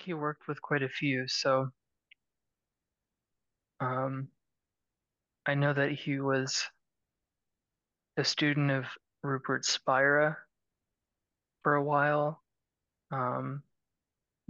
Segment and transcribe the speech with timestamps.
[0.00, 1.26] think he worked with quite a few.
[1.28, 1.68] So
[3.80, 4.28] um,
[5.46, 6.62] I know that he was
[8.16, 8.84] a student of
[9.22, 10.36] Rupert Spira
[11.62, 12.42] for a while,
[13.12, 13.62] um,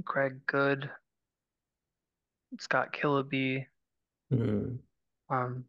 [0.04, 0.88] Greg Goode,
[2.58, 3.66] Scott Kiloby.
[4.30, 4.76] Hmm.
[5.28, 5.64] Um,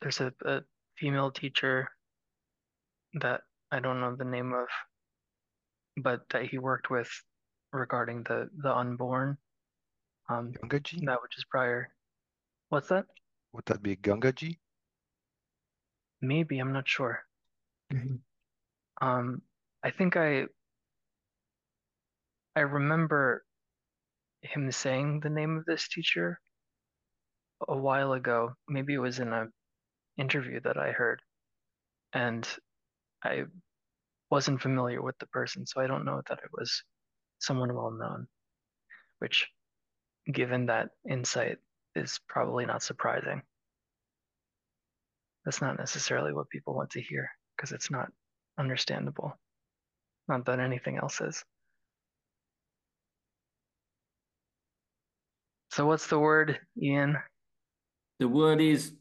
[0.00, 0.60] there's a, a
[0.96, 1.88] female teacher
[3.20, 3.42] that
[3.72, 4.66] I don't know the name of,
[5.96, 7.08] but that he worked with
[7.74, 9.36] regarding the the unborn.
[10.28, 11.04] Um, Gangaji?
[11.06, 11.92] that which is prior.
[12.70, 13.06] What's that?
[13.52, 14.58] Would that be Gangaji?
[16.22, 17.20] Maybe I'm not sure.
[17.92, 18.20] Mhm.
[19.00, 19.42] Um,
[19.82, 20.46] I think I
[22.56, 23.44] I remember
[24.42, 26.40] him saying the name of this teacher
[27.68, 28.54] a while ago.
[28.68, 29.48] Maybe it was in a
[30.16, 31.20] interview that I heard,
[32.12, 32.48] and
[33.22, 33.44] I
[34.30, 36.82] wasn't familiar with the person, so I don't know that it was
[37.44, 38.26] someone well known,
[39.18, 39.48] which,
[40.32, 41.58] given that insight,
[41.94, 43.42] is probably not surprising.
[45.44, 48.08] That's not necessarily what people want to hear because it's not
[48.58, 49.38] understandable.
[50.28, 51.44] Not that anything else is.
[55.70, 57.18] So what's the word, Ian?
[58.20, 58.92] The word is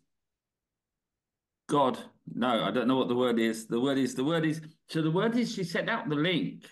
[1.69, 1.97] God.
[2.33, 3.67] No, I don't know what the word is.
[3.67, 6.63] The word is the word is so the word is she sent out the link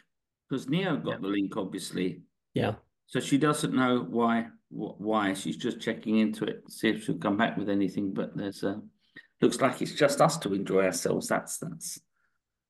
[0.51, 1.17] because Neo got Yeah.
[1.19, 2.23] the link, obviously.
[2.53, 2.75] Yeah.
[3.07, 5.33] So she doesn't know why why.
[5.33, 8.13] She's just checking into it, see if she'll come back with anything.
[8.13, 8.81] But there's a
[9.41, 11.27] looks like it's just us to enjoy ourselves.
[11.29, 11.99] That's that's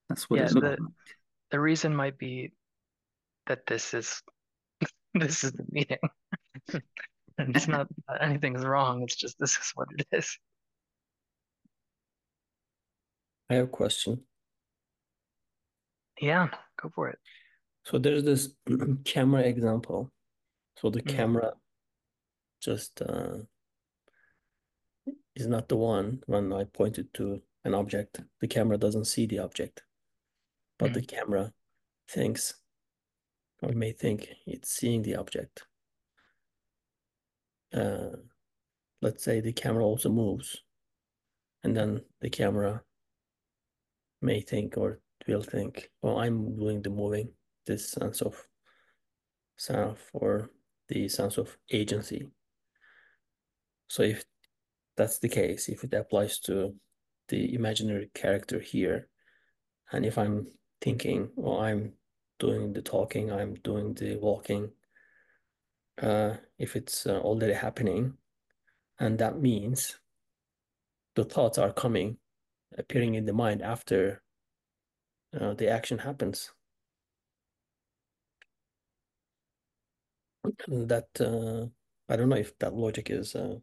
[0.09, 0.93] that's what Yeah, it looks the- like.
[1.49, 2.53] The reason might be
[3.47, 4.21] that this is
[5.15, 5.97] this is the meeting.
[7.37, 10.37] It's not that anything's wrong, it's just this is what it is.
[13.49, 14.21] I have a question.
[16.19, 17.17] Yeah, go for it.
[17.85, 18.53] So there's this
[19.05, 20.11] camera example.
[20.77, 21.15] So the Mhm.
[21.15, 21.53] camera
[22.61, 23.39] just uh,
[25.35, 28.21] is not the one when I pointed to an object.
[28.39, 29.83] The camera doesn't see the object,
[30.77, 31.53] but the camera
[32.07, 32.61] thinks
[33.61, 35.65] or may think it's seeing the object.
[37.73, 38.17] Uh,
[39.01, 40.61] let's say the camera also moves,
[41.63, 42.83] and then the camera
[44.21, 47.33] may think or will think, well, I'm doing the moving,
[47.65, 48.47] this sense of
[49.57, 50.49] self or
[50.87, 52.27] the sense of agency.
[53.87, 54.23] So if
[54.97, 56.75] that's the case, if it applies to
[57.29, 59.07] the imaginary character here,
[59.91, 60.47] and if I'm
[60.81, 61.93] thinking, well, I'm
[62.39, 64.71] doing the talking, I'm doing the walking,
[66.01, 68.13] uh, if it's uh, already happening,
[68.99, 69.97] and that means
[71.15, 72.17] the thoughts are coming,
[72.77, 74.21] appearing in the mind after
[75.39, 76.51] uh, the action happens.
[80.67, 81.67] That uh,
[82.11, 83.59] I don't know if that logic is uh,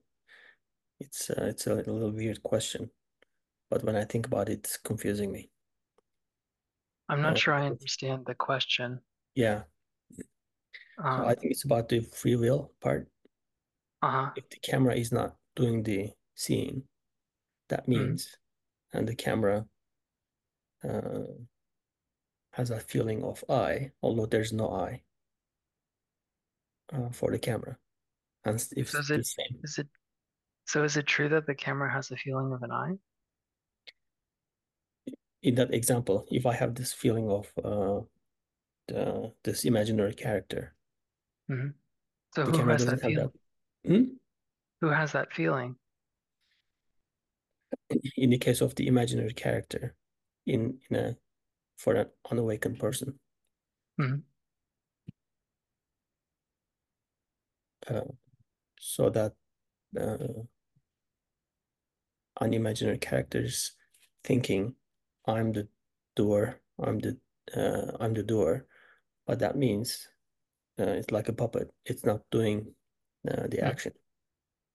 [1.00, 2.90] it's uh, it's a little weird question,
[3.70, 5.50] but when I think about it, it's confusing me.
[7.08, 9.00] I'm not sure I understand the question.
[9.34, 9.64] Yeah,
[10.12, 10.24] so
[11.04, 13.08] Um, I think it's about the free will part.
[14.02, 14.30] uh-huh.
[14.36, 16.88] If the camera is not doing the seeing,
[17.68, 18.10] that Mm-hmm.
[18.10, 18.36] means,
[18.92, 19.66] and the camera
[20.84, 21.22] uh,
[22.52, 25.02] has a feeling of I, although there's no I
[26.93, 27.76] uh, for the camera.
[28.44, 29.88] And if So is the it same, is it
[30.66, 32.94] so is it true that the camera has a feeling of an eye?
[35.43, 38.00] in that example, if I have this feeling of uh,
[38.88, 40.75] the, this imaginary character,
[41.49, 41.69] hmm
[42.34, 43.32] So the who camera has that doesn't have feeling?
[43.84, 43.91] that.
[43.91, 44.05] Hmm?
[44.81, 45.76] Who has that feeling?
[48.16, 49.94] In the case of the imaginary character,
[50.47, 51.16] in in a
[51.76, 53.19] for an unawakened person,
[53.99, 54.15] Mhm.
[54.15, 54.20] uh,
[58.78, 59.32] so that
[59.99, 60.44] uh,
[62.41, 63.72] an imaginary character is
[64.25, 64.75] thinking,
[65.26, 65.69] "I'm the
[66.16, 66.60] doer.
[66.78, 67.19] I'm the
[67.56, 68.66] uh, I'm the doer,"
[69.26, 70.09] but that means
[70.81, 71.72] uh, it's like a puppet.
[71.84, 72.75] It's not doing
[73.29, 73.69] uh, the Mm.
[73.69, 73.93] action.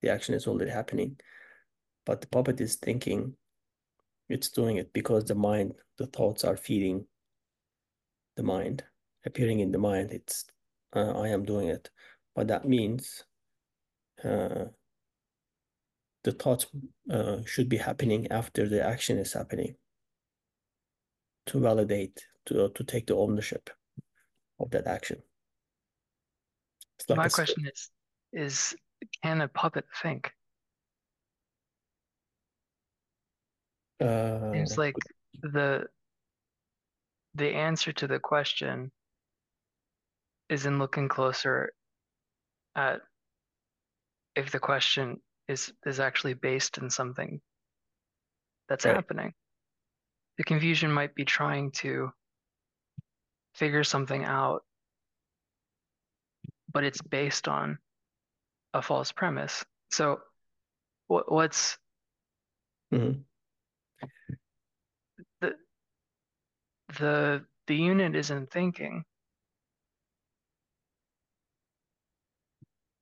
[0.01, 1.19] The action is already happening,
[2.05, 3.35] but the puppet is thinking
[4.29, 7.05] it's doing it because the mind, the thoughts are feeding
[8.35, 8.83] the mind,
[9.25, 10.11] appearing in the mind.
[10.11, 10.45] It's
[10.95, 11.89] uh, I am doing it,
[12.35, 13.23] but that means
[14.23, 14.65] uh,
[16.23, 16.67] the thoughts
[17.11, 19.75] uh, should be happening after the action is happening
[21.45, 23.69] to validate to to take the ownership
[24.59, 25.21] of that action.
[27.09, 27.89] Like My question is
[28.31, 28.75] is
[29.21, 30.31] can a puppet think?
[33.99, 34.95] Seems Uh, like
[35.41, 35.85] the
[37.35, 38.91] the answer to the question
[40.49, 41.73] is in looking closer
[42.75, 43.01] at
[44.35, 47.41] if the question is is actually based in something
[48.67, 48.95] that's Right.
[48.95, 49.33] happening.
[50.37, 52.11] The confusion might be trying to
[53.53, 54.63] figure something out,
[56.71, 57.77] but it's based on
[58.73, 59.63] a false premise.
[59.91, 60.21] So
[61.07, 61.77] what what's
[62.91, 63.23] Mhm.
[65.41, 65.55] the
[66.97, 69.05] the the unit isn't thinking.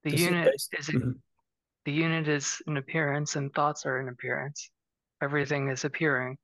[0.04, 1.22] The This is unit based- is Mhm.
[1.86, 4.70] the unit is an appearance and thoughts are an appearance.
[5.22, 6.38] Everything is appearing.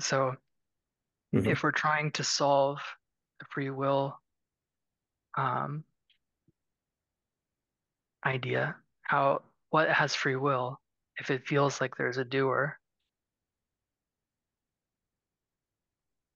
[0.00, 0.36] So
[1.32, 1.46] Mhm.
[1.46, 2.80] if we're trying to solve
[3.38, 4.20] the free will
[5.34, 5.84] um,
[8.24, 10.80] idea, how what has free will
[11.18, 12.76] if it feels like there's a doer?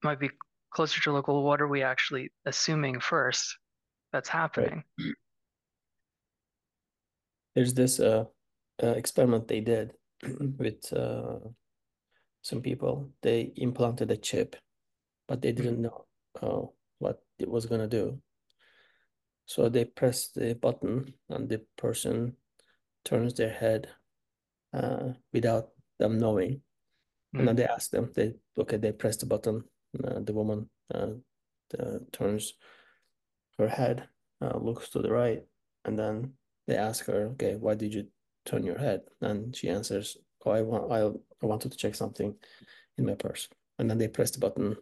[0.04, 0.30] Might be
[0.70, 1.42] closer to local.
[1.42, 3.58] What are we actually assuming first
[4.12, 4.84] that's happening?
[7.54, 8.24] There's this uh,
[8.82, 9.92] uh, experiment they did
[10.58, 11.38] with uh,
[12.42, 13.10] some people.
[13.22, 14.56] They implanted a chip,
[15.28, 16.06] but they didn't know
[16.42, 16.62] uh,
[16.98, 18.20] what it was gonna do.
[19.46, 22.36] So they press the button, and the person
[23.04, 23.88] turns their head
[24.72, 25.68] uh, without
[25.98, 26.62] them knowing.
[27.34, 27.58] And then Mm.
[27.58, 29.64] they ask them, they okay, they press the button.
[30.02, 31.14] Uh, the woman uh,
[31.70, 32.54] the, turns
[33.58, 34.08] her head,
[34.40, 35.42] uh, looks to the right,
[35.84, 36.32] and then
[36.66, 38.06] they ask her, okay, why did you
[38.44, 39.02] turn your head?
[39.20, 41.00] And she answers, oh, I want, I,
[41.42, 42.34] I wanted to check something
[42.98, 43.48] in my purse.
[43.78, 44.76] And then they press the button,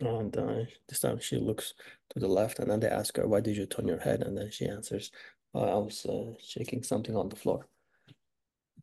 [0.00, 1.74] and uh, this time she looks
[2.10, 4.22] to the left, and then they ask her, why did you turn your head?
[4.22, 5.10] And then she answers,
[5.54, 7.68] oh, I was uh, checking something on the floor.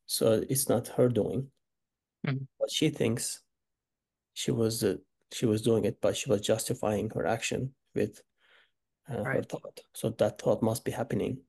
[0.05, 1.51] So it's not her doing.
[2.25, 2.47] Mhm.
[2.59, 3.41] But she thinks
[4.33, 4.97] she was uh,
[5.31, 8.21] she was doing it, but she was justifying her action with
[9.09, 9.81] uh, her thought.
[9.93, 11.39] So that thought must be happening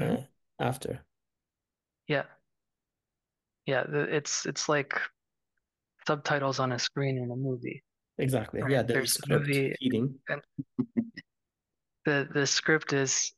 [0.00, 0.16] uh,
[0.58, 1.00] after.
[2.08, 2.24] Yeah.
[3.66, 4.92] Yeah, it's it's like
[6.06, 7.82] subtitles on a screen in a movie.
[8.18, 8.60] Exactly.
[8.62, 10.14] Right, Yeah, there's there's movie- feeding.
[12.06, 13.32] The the script is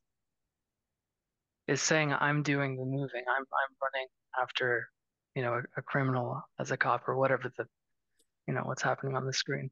[1.68, 3.22] is saying I'm doing the moving.
[3.28, 4.08] I'm I'm running
[4.42, 4.88] after,
[5.36, 7.64] you know, a, a criminal as a cop or whatever the,
[8.48, 9.70] you know, what's happening on the screen.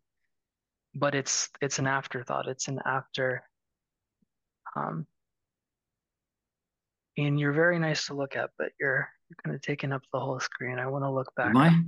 [0.95, 2.47] But it's it's an afterthought.
[2.47, 3.43] It's an after.
[4.77, 5.07] Um,
[7.17, 10.21] and you're very nice to look at, but you're you're kind of taking up the
[10.21, 10.79] whole screen.
[10.79, 11.81] I want to look back Am I?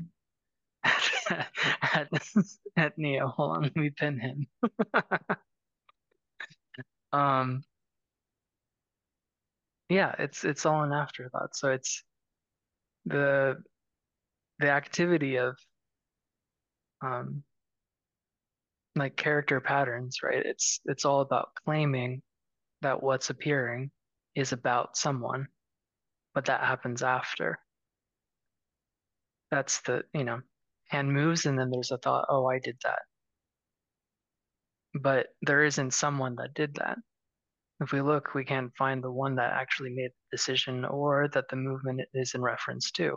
[1.82, 2.08] at,
[2.76, 3.28] at Neo.
[3.28, 4.46] Hold on, let me pin him.
[7.12, 7.62] um,
[9.88, 11.56] yeah, it's it's all an afterthought.
[11.56, 12.02] So it's
[13.04, 13.56] the
[14.58, 15.56] the activity of
[17.04, 17.42] um
[18.94, 20.44] like character patterns, right?
[20.44, 22.22] It's it's all about claiming
[22.82, 23.90] that what's appearing
[24.36, 25.48] is about someone,
[26.34, 27.58] but that happens after.
[29.50, 30.40] That's the, you know,
[30.88, 33.00] hand moves and then there's a thought, oh, I did that.
[34.94, 36.98] But there isn't someone that did that.
[37.80, 41.48] If we look, we can't find the one that actually made the decision or that
[41.50, 43.16] the movement is in reference to.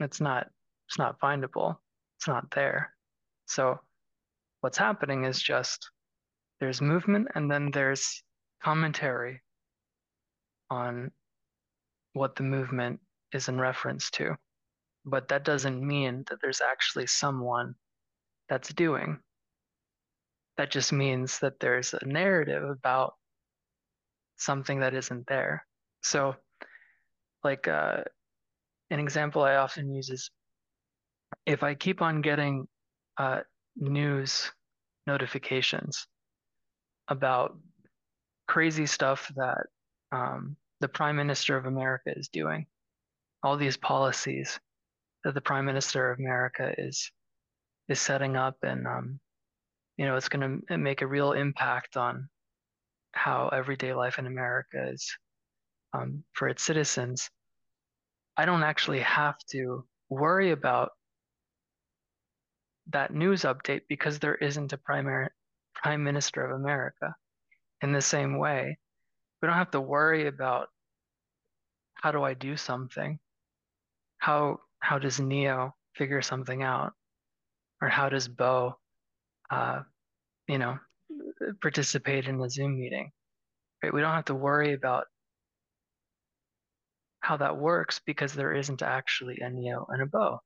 [0.00, 0.48] It's not
[0.88, 1.76] it's not findable.
[2.18, 2.92] It's not there.
[3.46, 3.78] So
[4.60, 5.90] what's happening is just
[6.60, 8.22] there's movement and then there's
[8.62, 9.42] commentary
[10.70, 11.10] on
[12.12, 13.00] what the movement
[13.32, 14.36] is in reference to.
[15.04, 17.74] But that doesn't mean that there's actually someone
[18.48, 19.18] that's doing.
[20.56, 23.14] That just means that there's a narrative about
[24.36, 25.66] something that isn't there.
[26.02, 26.36] So,
[27.42, 28.02] like uh,
[28.90, 30.30] an example I often use is
[31.46, 32.66] if I keep on getting
[33.18, 33.40] uh,
[33.76, 34.50] news
[35.06, 36.06] notifications
[37.08, 37.56] about
[38.46, 39.66] crazy stuff that
[40.12, 42.66] um, the Prime Minister of America is doing,
[43.42, 44.58] all these policies
[45.24, 47.10] that the Prime Minister of America is
[47.88, 49.20] is setting up, and um,
[49.96, 52.28] you know, it's going to make a real impact on
[53.12, 55.16] how everyday life in America is
[55.92, 57.30] um, for its citizens.
[58.36, 60.90] I don't actually have to worry about
[62.90, 65.28] that news update because there isn't a primary
[65.74, 67.14] prime minister of America.
[67.84, 68.78] In the same way,
[69.42, 70.68] we don't have to worry about
[71.92, 73.18] how do I do something?
[74.16, 76.94] How how does Neo figure something out?
[77.82, 78.78] Or how does Bo
[79.50, 79.82] uh,
[80.48, 80.78] you know,
[81.60, 83.10] participate in a Zoom meeting?
[83.82, 83.92] Right?
[83.92, 85.04] We don't have to worry about
[87.20, 90.40] how that works because there isn't actually a Neo and a Bo.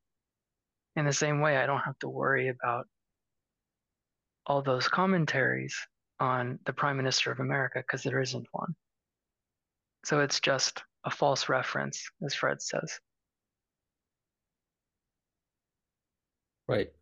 [0.97, 2.88] In the same way, I don't have to worry about
[4.45, 5.76] all those commentaries
[6.21, 8.75] on the Prime Minister of America because there isn't one.
[10.05, 13.01] So it's just a false reference, as Fred says.
[16.67, 16.93] Right.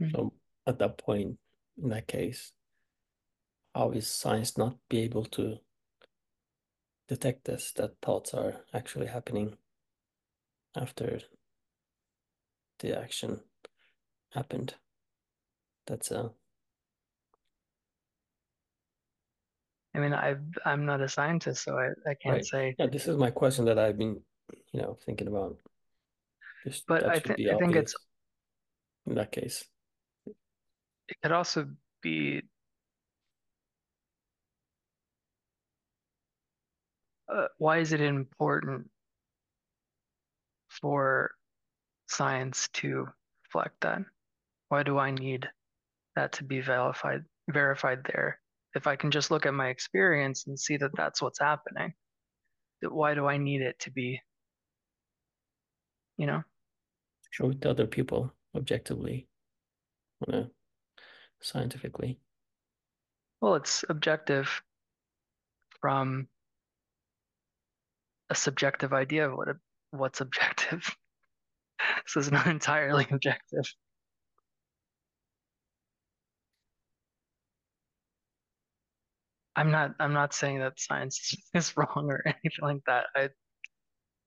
[0.00, 0.12] Mhm.
[0.12, 0.34] So
[0.66, 1.38] at that point,
[1.82, 2.52] in that case,
[3.74, 5.58] how is science not be able to
[7.08, 9.56] detect this, that thoughts are actually happening
[10.74, 11.20] after
[12.80, 13.44] the action
[14.30, 14.74] happened?
[15.86, 16.34] That's a
[19.94, 22.44] I mean, I I'm not a scientist, so I, I can't Right.
[22.44, 22.74] say.
[22.78, 24.20] yeah, this is my question that I've been,
[24.72, 25.58] you know, thinking about.
[26.86, 27.94] But I be I think it's-
[29.06, 29.64] in that case.
[31.08, 31.66] It could also
[32.02, 32.42] be
[37.28, 38.88] uh, why is it important
[40.68, 41.30] for
[42.08, 43.08] science to
[43.44, 44.02] reflect that?
[44.68, 45.48] Why do I need
[46.14, 48.39] that to be verified verified there?
[48.74, 51.92] If I can just look at my experience and see that that's what's happening,
[52.82, 54.20] that why do I need it to be,
[56.16, 56.42] you know?
[57.30, 59.28] Show it to other people objectively,
[60.26, 60.46] you know,
[61.40, 62.18] scientifically.
[63.40, 64.62] Well, it's objective
[65.80, 66.28] from
[68.28, 69.56] a subjective idea of what a,
[69.90, 70.96] what's objective.
[72.06, 73.64] so it's not entirely objective.
[79.60, 83.06] I'm not I'm not saying that science is wrong or anything like that.
[83.14, 83.28] I,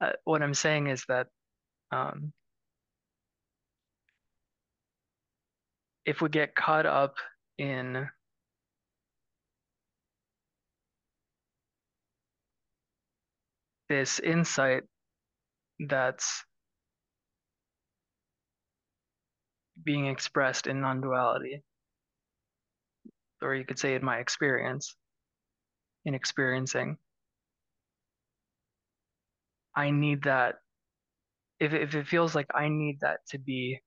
[0.01, 1.27] I what I'm saying is that
[1.91, 2.33] um,
[6.05, 7.15] if we get caught up
[7.57, 8.07] in
[13.89, 14.83] this insight
[15.87, 16.45] that's
[19.83, 21.63] being expressed in non-duality,
[23.41, 24.95] or you could say in my experience,
[26.05, 26.98] in experiencing,
[29.75, 30.55] I need that.
[31.60, 33.79] If if it feels like I need that to be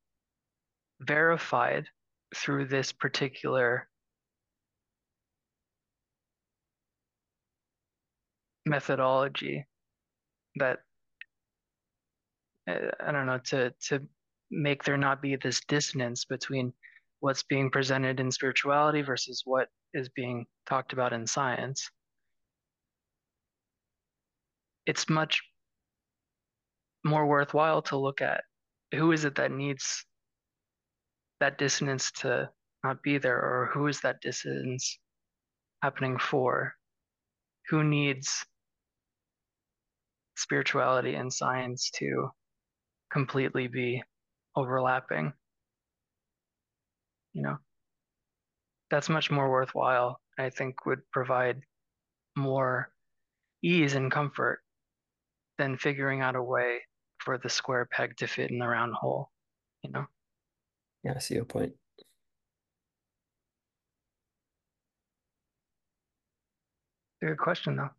[1.00, 1.86] verified
[2.34, 3.88] through this particular
[8.64, 9.64] methodology
[10.56, 10.80] that
[12.68, 14.00] uh, I don't know to to
[14.50, 16.72] make there not be this dissonance between
[17.20, 21.90] what's being presented in spirituality versus what is being talked about in science.
[24.86, 25.42] It's much
[27.04, 28.44] more worthwhile to look at
[28.94, 30.04] who is it that needs
[31.40, 32.50] that dissonance to
[32.84, 34.98] not be there, or who is that dissonance
[35.82, 36.74] happening for?
[37.68, 38.46] Who needs
[40.36, 42.30] spirituality and science to
[43.12, 44.02] completely be
[44.54, 45.32] overlapping?
[47.32, 47.56] You know,
[48.90, 50.20] that's much more worthwhile.
[50.38, 51.60] I think would provide
[52.36, 52.90] more
[53.62, 54.60] ease and comfort
[55.58, 56.80] than figuring out a way
[57.18, 59.30] for the square peg to fit in the round hole,
[59.82, 60.06] you know?
[61.04, 61.72] Yeah, I see your point.
[67.22, 67.90] Good question though.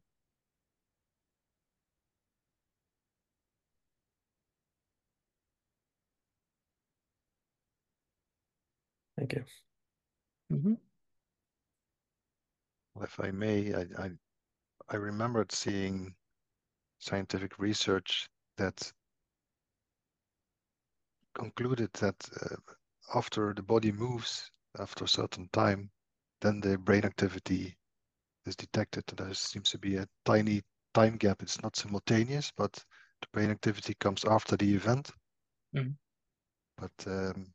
[9.18, 9.44] Thank you.
[10.50, 10.74] hmm
[12.94, 14.10] Well, If I may, I, I,
[14.90, 16.16] I remembered seeing
[17.00, 18.92] scientific research that
[21.34, 22.56] concluded that uh,
[23.16, 24.50] after the body moves,
[24.80, 25.90] after a certain time,
[26.42, 27.78] then the brain activity
[28.46, 29.04] is detected.
[29.16, 30.64] There seems to be a tiny
[30.94, 31.42] time gap.
[31.42, 35.12] It's not simultaneous, but the brain activity comes after the event.
[35.74, 35.98] Mhm.
[36.78, 37.54] But um,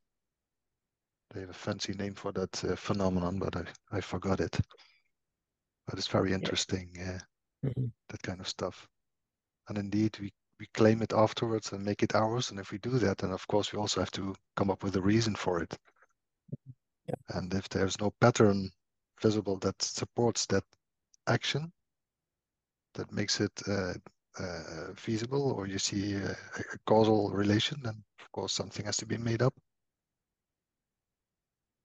[1.31, 4.59] they have a fancy name for that uh, phenomenon, but I, I forgot it.
[5.87, 7.19] But it's very interesting, uh,
[7.63, 7.93] Mhm.
[8.09, 8.89] that kind of stuff.
[9.69, 12.51] And indeed, we, we claim it afterwards and make it ours.
[12.51, 14.97] And if we do that, then of course we also have to come up with
[14.97, 15.79] a reason for it.
[17.07, 17.15] Yeah.
[17.37, 18.71] And if there's no pattern
[19.21, 20.65] visible that supports that
[21.27, 21.73] action,
[22.95, 23.95] that makes it uh,
[24.39, 29.07] uh, feasible, or you see a, a causal relation, then of course something has to
[29.07, 29.55] be made up.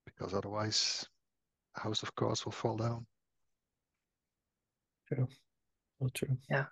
[0.05, 1.07] Because otherwise,
[1.75, 3.05] a house of cards will fall down.
[5.07, 5.27] True.
[5.99, 6.37] All true.
[6.49, 6.65] Yeah,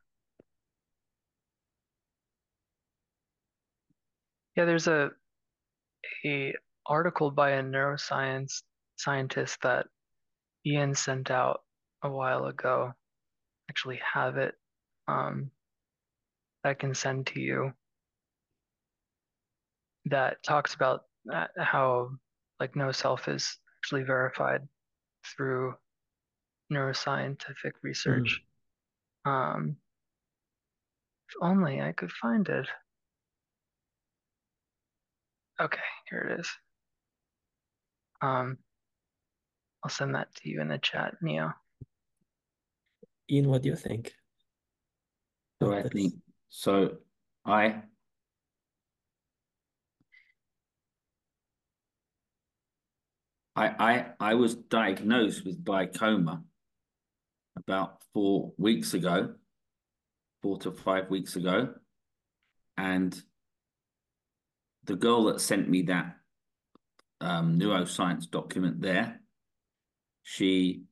[4.64, 5.12] there's a
[6.26, 6.54] a
[6.86, 8.62] article by a neuroscience
[8.96, 9.88] scientist that
[10.66, 11.62] Ian sent out
[12.04, 12.94] a while ago.
[13.70, 14.56] Actually have it.
[15.08, 15.52] Um,
[16.64, 17.74] I can send to you
[20.06, 22.12] that talks about that, how
[22.60, 24.62] like no self is actually verified
[25.26, 25.76] through
[26.72, 28.42] neuroscientific research.
[29.26, 29.78] Um,
[31.30, 32.68] if only I could find it.
[35.62, 36.50] Okay, here it is.
[38.22, 38.58] Um,
[39.84, 41.54] I'll send that to you in the chat, Neo.
[43.30, 44.14] Ian, what do you think?
[45.62, 46.14] So I think
[46.50, 46.98] so.
[47.46, 47.84] I
[53.56, 56.44] I I I was diagnosed with glaucoma
[57.56, 59.36] about four weeks ago,
[60.42, 61.74] four to five weeks ago,
[62.78, 63.20] and
[64.86, 66.18] the girl that sent me that
[67.22, 69.22] um, neuroscience document there,
[70.24, 70.84] she,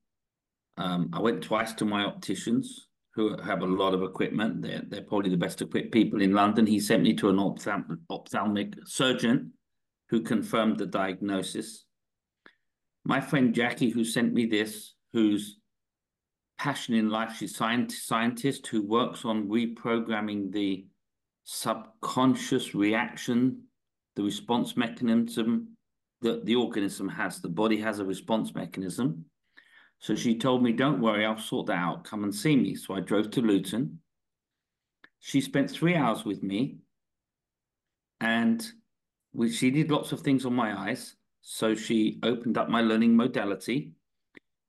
[0.77, 4.61] um, I went twice to my opticians who have a lot of equipment.
[4.61, 6.65] They're, they're probably the best equipped people in London.
[6.65, 9.53] He sent me to an ophthalm ophthalmic surgeon
[10.09, 11.85] who confirmed the diagnosis.
[13.05, 15.57] My friend Jackie, who sent me this, whose
[16.57, 20.85] passion in life, she's a scientist who works on reprogramming the
[21.43, 23.63] subconscious reaction,
[24.15, 25.69] the response mechanism
[26.21, 27.39] that the organism has.
[27.39, 29.25] The body has a response mechanism.
[29.99, 32.03] So she told me, don't worry, I'll sort that out.
[32.03, 32.75] Come and see me.
[32.75, 33.99] So I drove to Luton.
[35.19, 36.77] She spent three hours with me
[38.19, 38.65] and
[39.33, 41.15] we, she did lots of things on my eyes.
[41.41, 43.91] So she opened up my learning modality.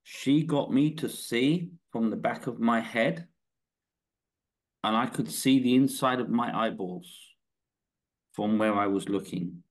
[0.05, 3.27] She got me to see from the back of my head
[4.85, 7.24] and I could see the inside of my eyeballs
[8.35, 9.63] from where I was looking.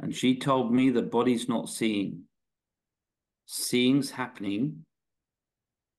[0.00, 2.22] And she told me the body's not seeing.
[3.46, 4.84] Seeing's happening,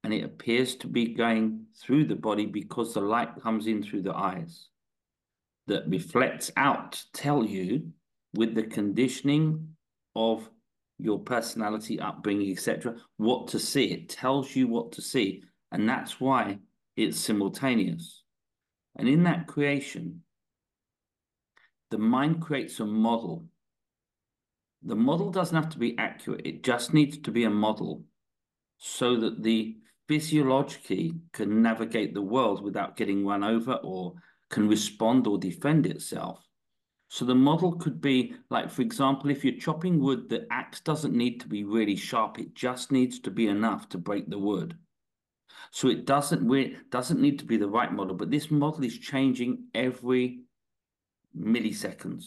[0.04, 4.04] and it appears to be going through the body because the light comes in through
[4.04, 4.68] the eyes
[5.68, 7.92] that reflects out to tell you
[8.36, 9.76] with the conditioning
[10.16, 10.48] of
[11.00, 13.86] your personality, upbringing, etc., what to see.
[13.86, 15.44] It tells you what to see.
[15.72, 16.60] And that's why
[16.96, 18.24] it's simultaneous.
[18.98, 20.22] And in that creation,
[21.90, 23.46] the mind creates a model.
[24.84, 28.04] The model doesn't have to be accurate, it just needs to be a model
[28.78, 34.14] so that the physiologically can navigate the world without getting run over or
[34.50, 36.40] can respond or defend itself.
[37.10, 41.16] So the model could be like, for example, if you're chopping wood, the axe doesn't
[41.16, 42.40] need to be really sharp.
[42.40, 44.78] It just needs to be enough to break the wood.
[45.72, 48.98] So it doesn't it doesn't need to be the right model, but this model is
[48.98, 50.42] changing every
[51.38, 52.26] milliseconds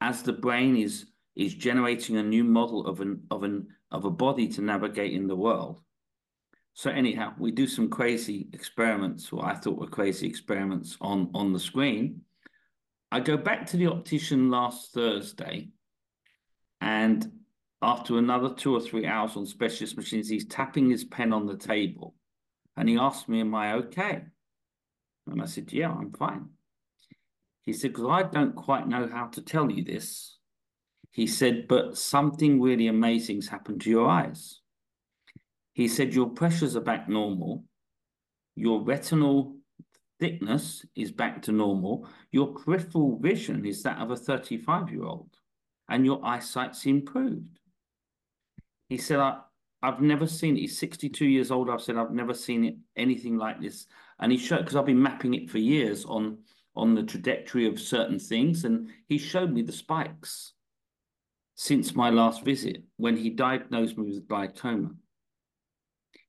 [0.00, 1.06] as the brain is
[1.36, 5.26] is generating a new model of an of an of a body to navigate in
[5.26, 5.80] the world.
[6.74, 11.52] So anyhow, we do some crazy experiments, what I thought were crazy experiments on on
[11.52, 12.22] the screen.
[13.12, 15.70] I go back to the optician last Thursday,
[16.80, 17.30] and
[17.82, 21.56] after another two or three hours on specialist machines, he's tapping his pen on the
[21.56, 22.14] table.
[22.76, 24.22] And he asked me, Am I okay?
[25.26, 26.50] And I said, Yeah, I'm fine.
[27.70, 30.38] He said, Because I don't quite know how to tell you this.
[31.12, 34.58] He said, But something really amazing's happened to your eyes.
[35.72, 37.62] He said, Your pressures are back normal.
[38.56, 39.54] Your retinal
[40.18, 42.08] thickness is back to normal.
[42.32, 45.30] Your peripheral vision is that of a 35 year old,
[45.88, 47.60] and your eyesight's improved.
[48.88, 49.42] He said, I,
[49.80, 50.62] I've never seen it.
[50.62, 51.70] He's 62 years old.
[51.70, 53.86] I've said I've never seen it anything like this.
[54.18, 56.38] And he showed because I've been mapping it for years on
[56.76, 60.52] on the trajectory of certain things, and he showed me the spikes
[61.54, 64.90] since my last visit when he diagnosed me with glaucoma.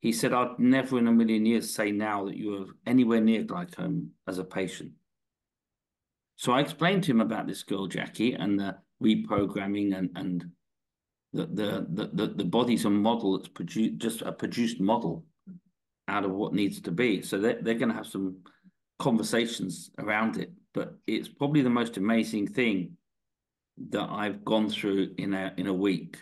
[0.01, 3.43] He said, I'd never in a million years say now that you were anywhere near
[3.43, 4.91] glaucoma as a patient.
[6.37, 10.45] So I explained to him about this girl, Jackie, and the reprogramming and, and
[11.33, 15.23] the, the, the, the body's a model that's produced, just a produced model
[16.07, 17.21] out of what needs to be.
[17.21, 18.37] So they're, they're going to have some
[19.01, 20.51] conversations around it.
[20.73, 22.97] But it's probably the most amazing thing
[23.89, 26.17] that I've gone through in a in a week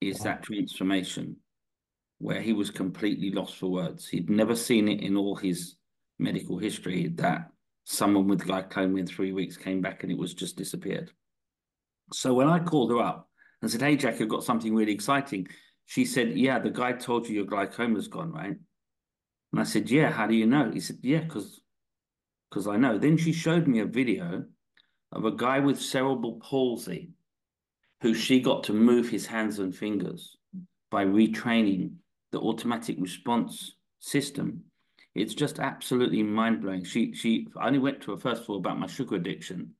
[0.00, 1.36] is that transformation
[2.18, 4.08] where he was completely lost for words.
[4.08, 5.76] He'd never seen it in all his
[6.18, 7.50] medical history that
[7.84, 11.10] someone with glaucoma in three weeks came back and it was just disappeared.
[12.12, 13.28] So when I called her up
[13.62, 15.46] and said, Hey, Jack, I've got something really exciting,
[15.86, 18.56] she said, Yeah, the guy told you your glaucoma's gone, right?
[19.52, 20.70] And I said, Yeah, how do you know?
[20.72, 21.60] He said, Yeah, because
[22.54, 22.98] because I know.
[22.98, 24.44] Then she showed me a video
[25.10, 27.10] of a guy with cerebral palsy
[28.00, 30.36] who she got to move his hands and fingers
[30.88, 31.96] by retraining
[32.30, 34.62] the automatic response system.
[35.16, 36.84] It's just absolutely mind blowing.
[36.84, 39.70] She she I only went to her first of all about my sugar addiction,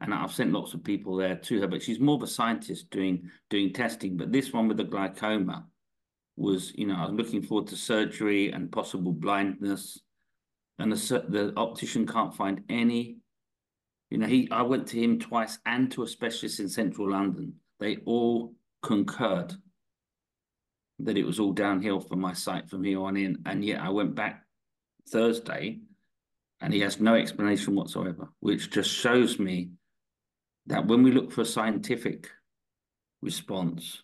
[0.00, 1.66] and I've sent lots of people there to her.
[1.66, 4.16] But she's more of a scientist doing doing testing.
[4.16, 5.66] But this one with the glaucoma,
[6.36, 10.00] was, you know, I was looking forward to surgery and possible blindness.
[10.78, 13.18] And the, the optician can't find any.
[14.10, 17.54] You know, he I went to him twice and to a specialist in central London.
[17.80, 19.54] They all concurred
[21.00, 23.42] that it was all downhill for my sight from here on in.
[23.46, 24.44] And yet I went back
[25.08, 25.80] Thursday
[26.60, 29.70] and he has no explanation whatsoever, which just shows me
[30.66, 32.30] that when we look for a scientific
[33.20, 34.02] response,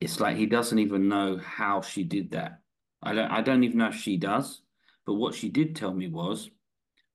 [0.00, 2.60] it's like he doesn't even know how she did that.
[3.02, 4.62] I don't I don't even know if she does,
[5.06, 6.50] but what she did tell me was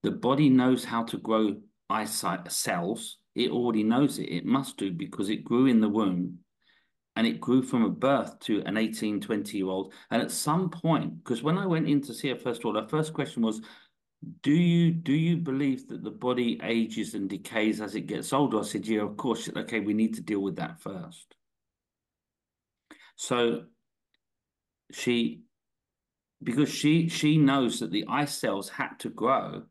[0.01, 1.57] the body knows how to grow
[1.89, 3.17] eyesight cells.
[3.35, 4.29] It already knows it.
[4.29, 6.39] It must do because it grew in the womb
[7.15, 9.93] and it grew from a birth to an 18, 20 year old.
[10.11, 12.81] And at some point, because when I went in to see her first of all,
[12.81, 13.61] her first question was,
[14.41, 18.59] do you do you believe that the body ages and decays as it gets older?
[18.59, 19.49] I said, yeah, of course.
[19.55, 21.35] Okay, we need to deal with that first.
[23.15, 23.63] So
[24.91, 25.41] she,
[26.43, 29.63] because she she knows that the ice cells had to grow,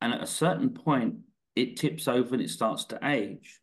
[0.00, 1.16] and at a certain point
[1.54, 3.58] it tips over and it starts to age.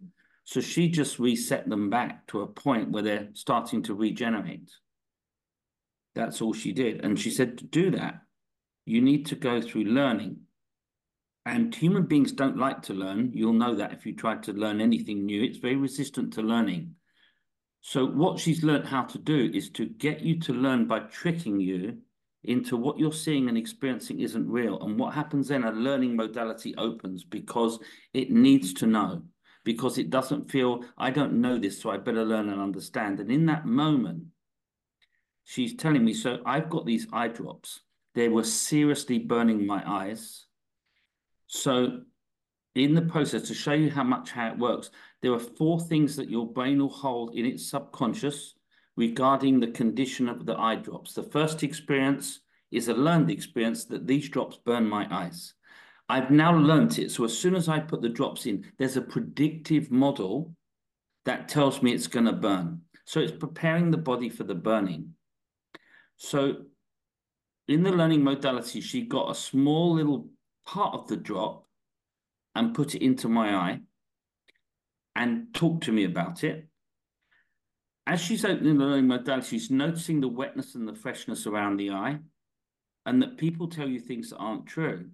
[0.46, 4.72] So she just reset them back to a point where they're starting to regenerate.
[6.16, 7.04] That's all she did.
[7.06, 8.22] And she said, to do that,
[8.86, 10.38] you need to go through learning.
[11.46, 13.32] And human beings don't like to learn.
[13.34, 16.96] You'll know that if you try to learn anything new, it's very resistant to learning.
[17.82, 21.60] So, what she's learned how to do is to get you to learn by tricking
[21.60, 21.98] you
[22.44, 24.82] into what you're seeing and experiencing isn't real.
[24.82, 27.80] And what happens then, a learning modality opens because
[28.14, 29.24] it needs to know
[29.64, 33.20] because it doesn't feel, I don't know this, so I better learn and understand.
[33.20, 34.26] And in that moment,
[35.46, 37.82] she's telling me, so I've got these eye drops.
[38.14, 40.46] They were seriously burning my eyes.
[41.48, 42.02] So
[42.76, 46.16] in the process, to show you how much how it works, there are four things
[46.18, 48.56] that your brain will hold in its subconscious
[48.96, 51.14] regarding the condition of the eye drops.
[51.14, 55.54] The first experience is a learned experience that these drops burn my eyes.
[56.10, 57.12] I've now learnt it.
[57.12, 60.56] So as soon as I put the drops in, there's a predictive model
[61.26, 62.82] that tells me it's going to burn.
[63.06, 65.14] So it's preparing the body for the burning.
[66.18, 66.56] So
[67.68, 70.30] in the learning modality, she got a small little
[70.66, 71.66] part of the drop
[72.56, 73.80] and put it into my eye
[75.16, 76.68] and talked to me about it.
[78.06, 81.92] As she's opening the learning modality, she's noticing the wetness and the freshness around the
[81.92, 82.20] eye
[83.06, 85.10] and that people tell you things that aren't true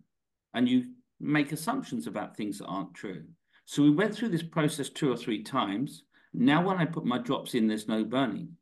[0.53, 0.85] and you
[1.19, 3.23] make assumptions about things that aren't true.
[3.65, 6.03] So we went through this process two or three times.
[6.33, 8.53] Now, when I put my drops in, there's no burning.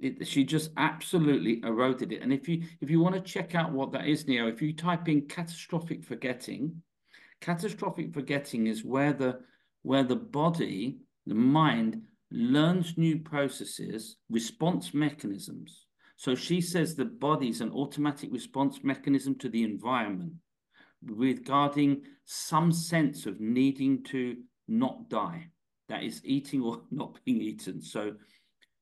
[0.00, 2.22] It, she just absolutely eroded it.
[2.22, 4.72] And if you if you want to check out what that is, Neo, if you
[4.72, 6.82] type in catastrophic forgetting,
[7.40, 9.40] catastrophic forgetting is where the
[9.82, 15.86] where the body, the mind, learns new processes, response mechanisms.
[16.16, 20.34] So she says the body is an automatic response mechanism to the environment
[21.02, 24.36] regarding some sense of needing to
[24.68, 25.48] not die.
[25.88, 27.80] That is eating or not being eaten.
[27.80, 28.12] So,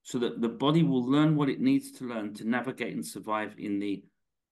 [0.02, 3.54] so that the body will learn what it needs to learn to navigate and survive
[3.58, 4.02] in the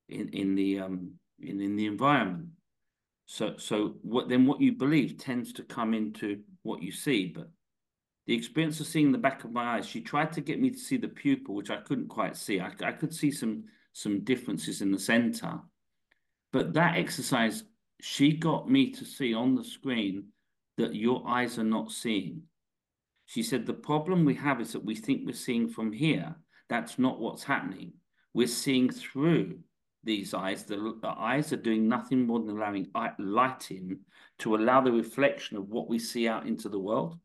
[0.08, 2.48] in in the um in, in the environment.
[3.26, 7.32] So so what then what you believe tends to come into what you see.
[7.34, 7.48] But
[8.26, 10.78] the experience of seeing the back of my eyes, she tried to get me to
[10.78, 12.60] see the pupil, which I couldn't quite see.
[12.60, 15.58] I, I could see some some differences in the center,
[16.52, 17.64] but that exercise,
[18.00, 20.24] she got me to see on the screen
[20.76, 22.42] that your eyes are not seeing.
[23.24, 26.36] She said, the problem we have is that we think we're seeing from here.
[26.68, 27.94] That's not what's happening.
[28.34, 29.60] We're seeing through
[30.04, 30.64] these eyes.
[30.64, 34.00] The, the eyes are doing nothing more than allowing light in
[34.40, 37.18] to allow the reflection of what we see out into the world.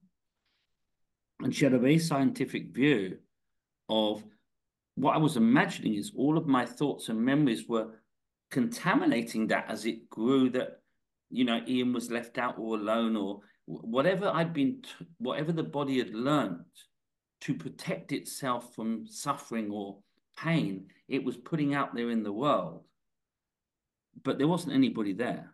[1.43, 3.17] And she had a very scientific view
[3.89, 4.23] of
[4.95, 7.87] what I was imagining is all of my thoughts and memories were
[8.51, 10.81] contaminating that as it grew that
[11.29, 14.83] you know Ian was left out or alone or whatever I'd been
[15.17, 16.65] whatever the body had learned
[17.41, 19.99] to protect itself from suffering or
[20.37, 22.83] pain it was putting out there in the world.
[24.23, 25.53] But there wasn't anybody there.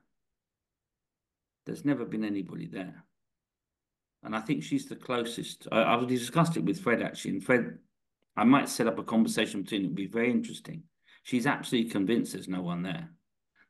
[1.66, 3.07] There's never been anybody there
[4.28, 7.80] and I think she's the closest I, I've discussed it with Fred actually and Fred
[8.36, 10.84] I might set up a conversation between it would be very interesting
[11.28, 13.10] She's absolutely convinced there's no one there.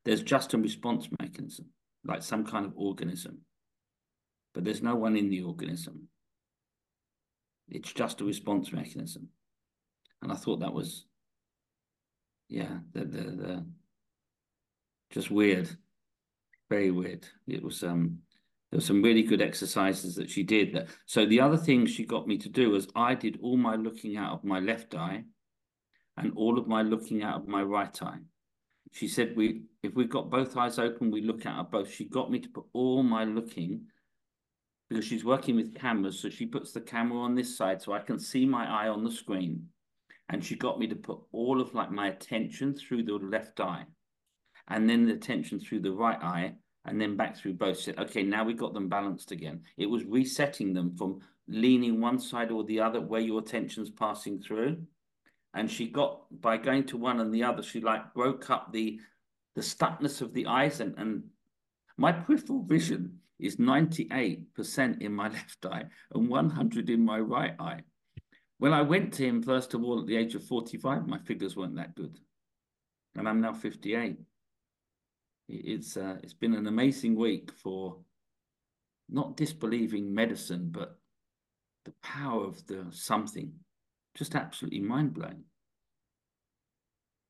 [0.05, 1.65] There's just a response mechanism,
[2.05, 3.39] like some kind of organism.
[4.53, 6.07] But there's no one in the organism.
[7.67, 9.29] It's just a response mechanism.
[10.21, 11.07] And I thought that was,
[12.47, 13.65] yeah, the, the, the
[15.09, 15.67] just weird,
[16.69, 17.27] very weird.
[17.47, 18.19] It was, um,
[18.71, 20.73] There were some really good exercises that she did.
[20.73, 23.75] That so the other thing she got me to do was I did all my
[23.75, 25.23] looking out of my left eye
[26.17, 28.19] and all of my looking out of my right eye.
[28.91, 31.91] She said we if we've got both eyes open, we look out of both.
[31.91, 33.85] She got me to put all my looking
[34.89, 36.19] because she's working with cameras.
[36.19, 39.03] So she puts the camera on this side so I can see my eye on
[39.03, 39.67] the screen.
[40.29, 43.85] And she got me to put all of like my attention through the left eye
[44.67, 46.55] and then the attention through the right eye
[46.87, 47.79] and then back through both.
[47.79, 49.61] Said, okay, now we got them balanced again.
[49.77, 54.39] It was resetting them from leaning one side or the other where your attention's passing
[54.39, 54.77] through.
[55.53, 58.99] And she got by going to one and the other, she like broke up the
[59.55, 61.23] the stuckness of the eyes and, and
[61.97, 67.81] my peripheral vision is 98% in my left eye and 100 in my right eye.
[68.59, 71.55] When I went to him, first of all, at the age of 45, my figures
[71.55, 72.19] weren't that good.
[73.15, 74.17] And I'm now 58
[75.49, 77.97] it's uh, it's been an amazing week for
[79.09, 80.99] not disbelieving medicine, but
[81.85, 83.53] the power of the something,
[84.15, 85.43] just absolutely mind blowing.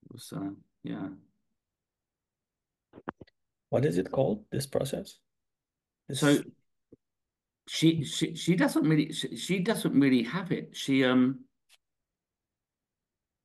[0.05, 0.49] It was uh,
[0.83, 1.09] yeah.
[3.69, 4.45] What is it called?
[4.51, 5.19] This process.
[6.07, 6.19] This...
[6.19, 6.39] So
[7.67, 10.69] she she she doesn't really she, she doesn't really have it.
[10.75, 11.41] She um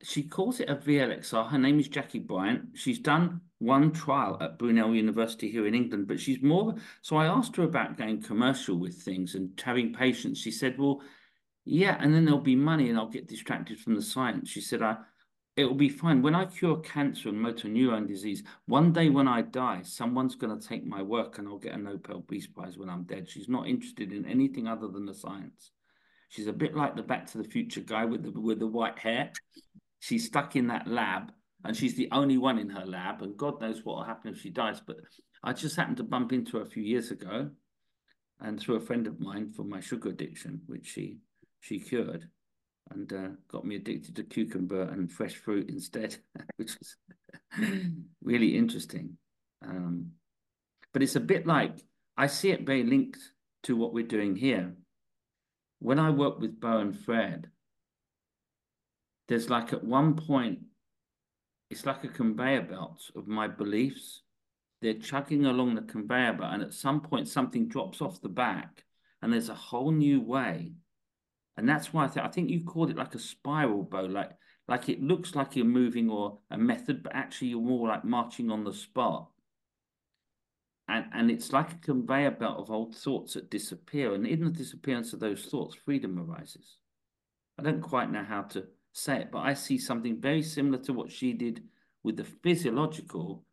[0.02, 1.50] she calls it a VLXR.
[1.50, 2.70] Her name is Jackie Bryant.
[2.74, 6.74] She's done one trial at Brunel University here in England, but she's more.
[7.00, 10.40] So I asked her about going commercial with things and having patients.
[10.40, 11.02] She said, "Well,
[11.64, 14.82] yeah, and then there'll be money, and I'll get distracted from the science." She said,
[14.82, 14.98] "I."
[15.54, 16.22] It'll be fine.
[16.22, 20.58] When I cure cancer and motor neurone disease, one day when I die, someone's going
[20.58, 23.28] to take my work and I'll get a Nobel Peace Prize when I'm dead.
[23.28, 25.72] She's not interested in anything other than the science.
[26.30, 28.98] She's a bit like the Back to the Future guy with the with the white
[28.98, 29.30] hair
[30.02, 31.32] she's stuck in that lab
[31.64, 34.40] and she's the only one in her lab and god knows what will happen if
[34.40, 34.96] she dies but
[35.44, 37.48] i just happened to bump into her a few years ago
[38.40, 41.18] and through a friend of mine for my sugar addiction which she
[41.60, 42.28] she cured
[42.90, 46.16] and uh, got me addicted to cucumber and fresh fruit instead
[46.56, 46.96] which was
[48.22, 49.16] really interesting.
[49.64, 50.12] Um,
[50.92, 51.78] but it's a bit like
[52.16, 53.18] i see it very linked
[53.62, 54.74] to what we're doing here.
[55.78, 57.48] When i work with bo and fred
[59.28, 60.58] there's like at one point,
[61.72, 64.20] it's like a conveyor belt of my beliefs.
[64.82, 68.84] They're chugging along the conveyor belt, and at some point, something drops off the back,
[69.22, 70.72] and there's a whole new way.
[71.56, 74.32] And that's why I think I think you called it like a spiral bow, like
[74.68, 78.50] like it looks like you're moving or a method, but actually you're more like marching
[78.50, 79.30] on the spot.
[80.88, 84.50] And and it's like a conveyor belt of old thoughts that disappear, and in the
[84.50, 86.76] disappearance of those thoughts, freedom arises.
[87.58, 90.92] I don't quite know how to say it, but I see something very similar to
[90.92, 91.62] what she did
[92.02, 93.44] with the physiological.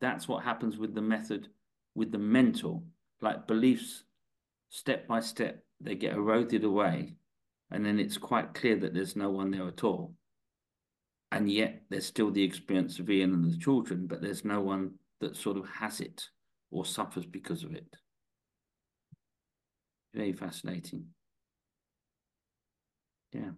[0.00, 1.48] That's what happens with the method,
[1.94, 2.84] with the mental,
[3.20, 4.04] like beliefs,
[4.68, 7.14] step by step, they get eroded away.
[7.70, 10.14] And then it's quite clear that there's no one there at all.
[11.32, 14.92] And yet there's still the experience of Ian and the children, but there's no one
[15.20, 16.28] that sort of has it
[16.70, 17.96] or suffers because of it.
[20.12, 21.06] Very fascinating.
[23.32, 23.50] Yeah.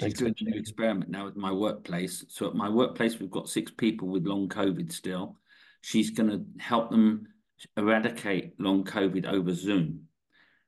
[0.00, 2.24] She's doing a new experiment now at my workplace.
[2.28, 5.36] So at my workplace, we've got six people with long COVID still.
[5.80, 7.26] She's going to help them
[7.76, 10.02] eradicate long COVID over Zoom.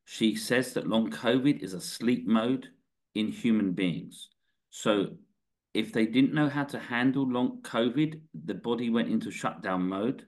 [0.05, 2.69] She says that long COVID is a sleep mode
[3.15, 4.29] in human beings.
[4.71, 5.11] So
[5.75, 10.27] if they didn't know how to handle long COVID, the body went into shutdown mode.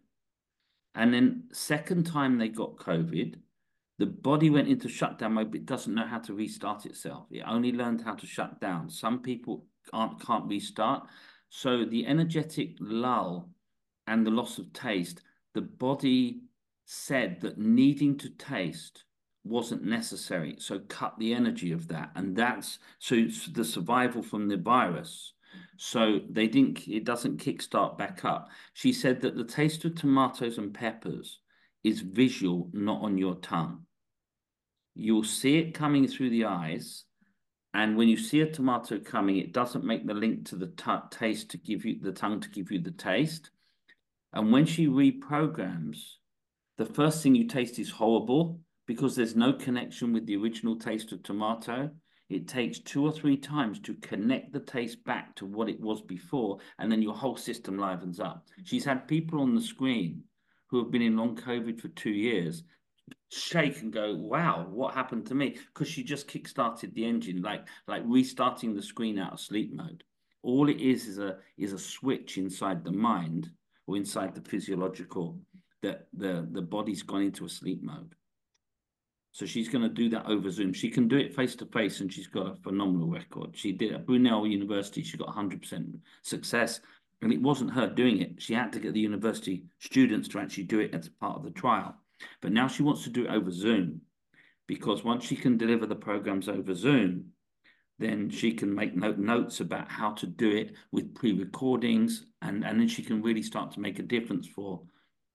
[0.94, 3.36] And then second time they got COVID,
[4.02, 7.28] the body went into shutdown mode, but it doesn't know how to restart itself.
[7.30, 8.90] It only learned how to shut down.
[8.90, 11.06] Some people can't, can't restart.
[11.50, 13.50] So the energetic lull
[14.08, 15.22] and the loss of taste,
[15.54, 16.40] the body
[16.84, 19.04] said that needing to taste
[19.44, 20.56] wasn't necessary.
[20.58, 22.10] So cut the energy of that.
[22.16, 25.32] And that's so the survival from the virus.
[25.76, 28.48] So they didn't, it doesn't kickstart back up.
[28.72, 31.38] She said that the taste of tomatoes and peppers
[31.84, 33.86] is visual, not on your tongue
[34.94, 37.04] you'll see it coming through the eyes.
[37.74, 40.72] And when you see a tomato coming, it doesn't make the link to the
[41.10, 43.50] taste to give you the tongue to give you the taste.
[44.32, 45.98] And when she reprograms,
[46.76, 51.12] the first thing you taste is horrible because there's no connection with the original taste
[51.12, 51.90] of tomato.
[52.28, 56.00] It takes two or three times to connect the taste back to what it was
[56.02, 58.46] before, and then your whole system livens up.
[58.64, 60.24] She's had people on the screen
[60.68, 62.64] who have been in long COVID for two years
[63.30, 65.56] shake and go, wow, what happened to me?
[65.72, 70.04] Because she just kick-started the engine, like like restarting the screen out of sleep mode.
[70.42, 73.50] All it is is a is a switch inside the mind
[73.86, 75.38] or inside the physiological,
[75.82, 78.14] that the, the body's gone into a sleep mode.
[79.32, 80.72] So she's going to do that over Zoom.
[80.72, 83.50] She can do it face to face, and she's got a phenomenal record.
[83.54, 85.02] She did at Brunel University.
[85.02, 86.80] She got 100% success,
[87.22, 88.42] and it wasn't her doing it.
[88.42, 91.50] She had to get the university students to actually do it as part of the
[91.50, 91.96] trial.
[92.40, 94.02] But now she wants to do it over Zoom,
[94.66, 97.26] because once she can deliver the programs over Zoom,
[97.98, 102.80] then she can make note notes about how to do it with pre-recordings, and and
[102.80, 104.82] then she can really start to make a difference for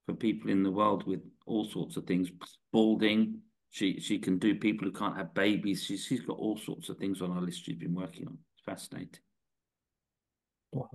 [0.06, 2.30] for people in the world with all sorts of things,
[2.72, 5.84] balding she she can do people who can't have babies.
[5.84, 8.38] She's she's got all sorts of things on her list she's been working on.
[8.56, 9.20] It's fascinating.
[10.72, 10.90] Wow.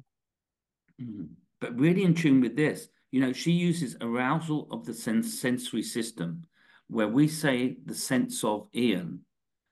[1.01, 1.29] Mm.
[1.61, 5.83] But really in tune with this, you know, she uses arousal of the sense sensory
[5.83, 6.43] system,
[6.89, 9.21] where we say the sense of Ian.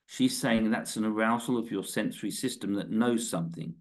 [0.06, 3.74] She's saying that's an arousal of your sensory system that knows something.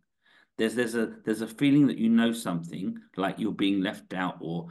[0.57, 4.37] There's there's a there's a feeling that you know something, like you're being left out,
[4.39, 4.67] or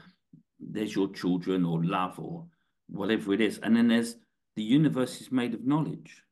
[0.59, 2.46] there's your children, or love, or
[2.88, 3.59] whatever it is.
[3.59, 4.16] And then there's
[4.57, 6.22] the universe is made of knowledge.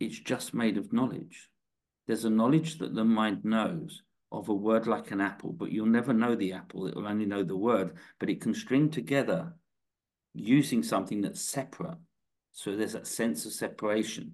[0.00, 1.48] It's just made of knowledge.
[2.06, 4.02] There's a knowledge that the mind knows
[4.38, 6.86] of a word like an apple, but you'll never know the apple.
[6.86, 9.52] It will only know the word, but it can string together
[10.34, 11.98] using something that's separate.
[12.52, 14.32] So there's that sense of separation.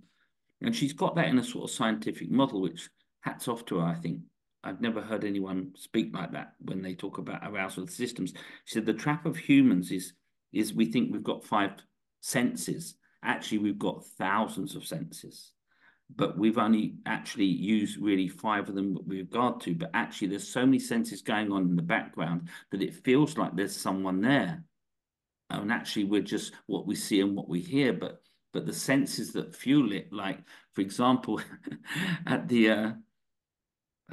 [0.61, 2.89] And she's got that in a sort of scientific model, which
[3.21, 4.21] hats off to her, I think.
[4.63, 8.33] I've never heard anyone speak like that when they talk about arousal systems.
[8.67, 10.13] She said the trap of humans is
[10.53, 11.71] is we think we've got five
[12.21, 12.97] senses.
[13.23, 15.53] Actually, we've got thousands of senses,
[16.17, 19.75] but we've only actually used really five of them with regard to.
[19.75, 23.55] But actually, there's so many senses going on in the background that it feels like
[23.55, 24.65] there's someone there.
[25.51, 29.33] And actually, we're just what we see and what we hear, but but the senses
[29.33, 30.39] that fuel it, like
[30.75, 31.41] for example,
[32.27, 32.93] at the uh,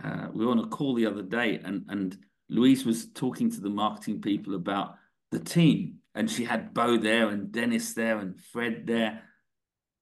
[0.04, 2.18] uh, we were on a call the other day, and and
[2.50, 4.96] Louise was talking to the marketing people about
[5.32, 9.22] the team and she had Bo there and Dennis there and Fred there.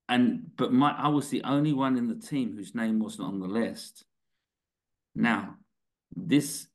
[0.07, 3.39] And but my I was the only one in the team whose name wasn't on
[3.39, 4.05] the list.
[5.15, 5.55] Now,
[6.15, 6.67] this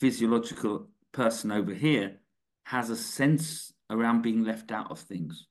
[0.00, 2.20] physiological person over here
[2.64, 5.46] has a sense around being left out of things.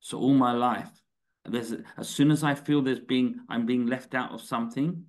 [0.00, 0.90] So all my life,
[1.44, 5.04] there's a, as soon as I feel there's being I'm being left out of something,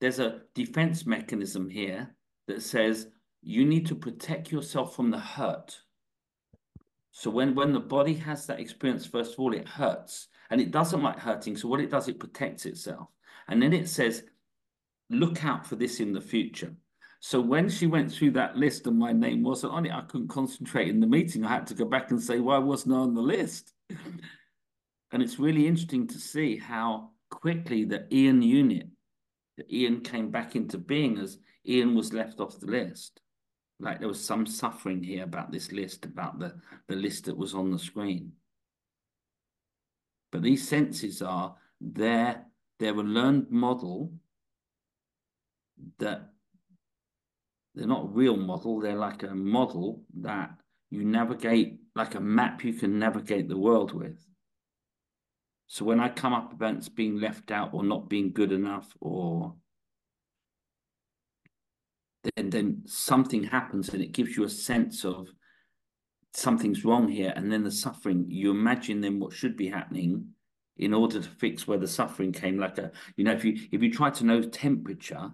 [0.00, 2.14] there's a defense mechanism here
[2.48, 3.08] that says
[3.42, 5.80] you need to protect yourself from the hurt.
[7.18, 10.70] So when, when the body has that experience, first of all, it hurts and it
[10.70, 11.56] doesn't like hurting.
[11.56, 13.08] So what it does, it protects itself.
[13.48, 14.22] And then it says,
[15.08, 16.74] look out for this in the future.
[17.20, 20.28] So when she went through that list and my name wasn't on it, I couldn't
[20.28, 21.42] concentrate in the meeting.
[21.42, 23.72] I had to go back and say, why wasn't I on the list?
[23.88, 28.88] and it's really interesting to see how quickly the Ian unit,
[29.56, 33.22] the Ian came back into being as Ian was left off the list
[33.78, 36.54] like there was some suffering here about this list, about the,
[36.88, 38.32] the list that was on the screen.
[40.32, 42.44] But these senses are there,
[42.78, 44.12] they're a learned model
[45.98, 46.30] that
[47.74, 50.50] they're not a real model, they're like a model that
[50.90, 54.18] you navigate, like a map you can navigate the world with.
[55.66, 59.54] So when I come up against being left out or not being good enough or
[62.34, 65.28] then then something happens and it gives you a sense of
[66.32, 70.26] something's wrong here and then the suffering you imagine then what should be happening
[70.76, 73.82] in order to fix where the suffering came like a you know if you if
[73.82, 75.30] you try to know temperature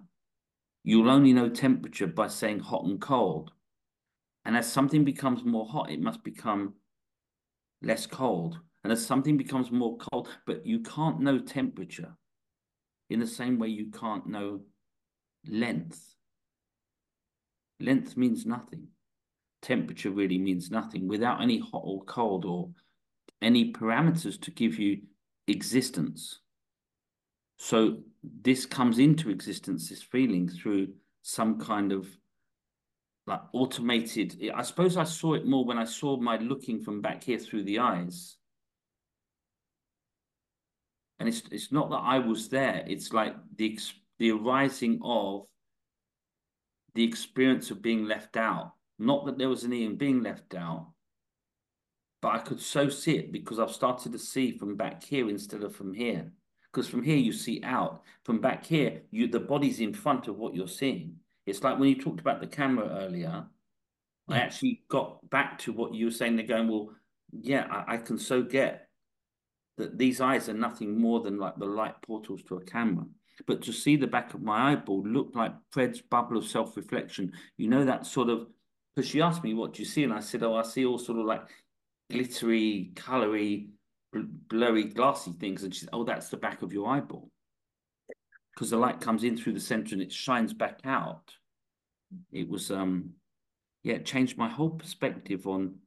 [0.83, 3.51] you'll only know temperature by saying hot and cold.
[4.45, 6.73] And as something becomes more hot it must become
[7.81, 8.59] less cold.
[8.83, 12.13] And as something becomes more cold but you can't know temperature
[13.09, 14.61] in the same way you can't know
[15.47, 16.12] length
[17.79, 18.87] Length means nothing.
[19.61, 22.69] Temperature really means nothing without any hot or cold or
[23.41, 25.01] any parameters to give you
[25.47, 26.39] existence.
[27.57, 30.89] So this comes into existence, this feeling through
[31.21, 32.07] some kind of
[33.25, 34.51] like automated.
[34.53, 37.63] I suppose I saw it more when I saw my looking from back here through
[37.63, 38.37] the eyes.
[41.19, 42.83] And it's it's not that I was there.
[42.85, 43.79] It's like the
[44.19, 45.45] the arising of
[46.95, 48.73] the experience of being left out.
[48.99, 50.91] Not that there was an Ian being left out,
[52.21, 55.63] but I could so see it because I've started to see from back here instead
[55.63, 56.31] of from here.
[56.71, 58.03] Because from here you see out.
[58.23, 61.17] From back here, you the body's in front of what you're seeing.
[61.45, 63.45] It's like when you talked about the camera earlier.
[64.29, 66.37] I actually got back to what you were saying.
[66.37, 66.91] They're going, well,
[67.31, 68.87] yeah, I, I can so get
[69.77, 73.05] that these eyes are nothing more than like the light portals to a camera.
[73.47, 77.31] But to see the back of my eyeball looked like Fred's bubble of self-reflection.
[77.57, 78.47] You know that sort of
[78.95, 80.99] because she asked me, "What do you see?" and I said, "Oh, I see all
[80.99, 81.47] sort of like
[82.11, 83.69] glittery, colory,
[84.13, 87.31] blurry, glassy things." And she said, "Oh, that's the back of your eyeball."
[88.53, 91.33] Because the light comes in through the center and it shines back out.
[92.31, 93.15] It was um
[93.83, 95.79] yeah, it changed my whole perspective on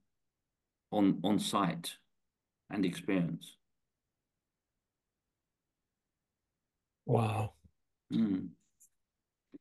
[0.91, 1.97] on on sight
[2.71, 3.56] and experience.
[7.07, 7.55] Wow.
[8.13, 8.49] Mm.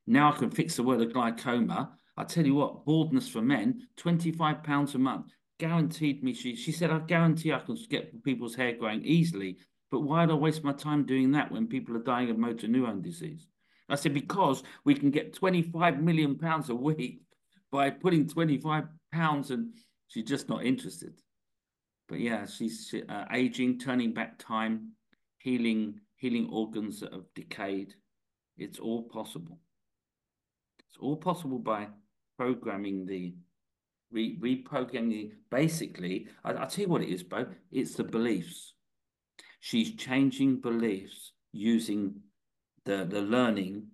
[0.07, 1.97] Now I can fix the word of glaucoma.
[2.17, 6.33] I tell you what, baldness for men, twenty-five pounds a month, guaranteed me.
[6.33, 9.57] She she said, I guarantee I can get people's hair growing easily.
[9.91, 12.67] But why do I waste my time doing that when people are dying of motor
[12.67, 13.47] neuron disease?
[13.87, 17.21] I said because we can get twenty-five million pounds a week
[17.71, 19.73] by putting twenty-five pounds, and
[20.07, 21.13] she's just not interested.
[22.07, 24.91] But yeah, she's uh, aging, turning back time,
[25.39, 27.93] healing healing organs that have decayed.
[28.57, 29.59] It's all possible.
[30.79, 31.87] It's all possible by
[32.37, 33.33] programming the
[34.11, 35.31] re reprogramming.
[35.51, 37.47] Basically, I, will tell you what it is, Bo.
[37.71, 38.73] It's the beliefs.
[39.59, 42.21] She's changing beliefs using
[42.85, 43.87] the the learning,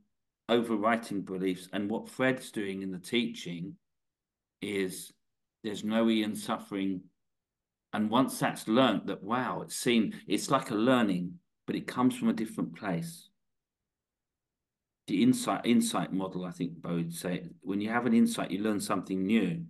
[0.49, 3.75] overwriting beliefs, and what Fred's doing in the teaching
[4.61, 5.11] is
[5.63, 7.01] there's no Ian suffering.
[7.93, 11.33] And once that's learned, that wow, it's seen, it's like a learning
[11.67, 13.29] but it comes from a different place.
[15.07, 18.59] The insight insight model, I think Bo would say, when you have an insight, you
[18.59, 19.65] learn something new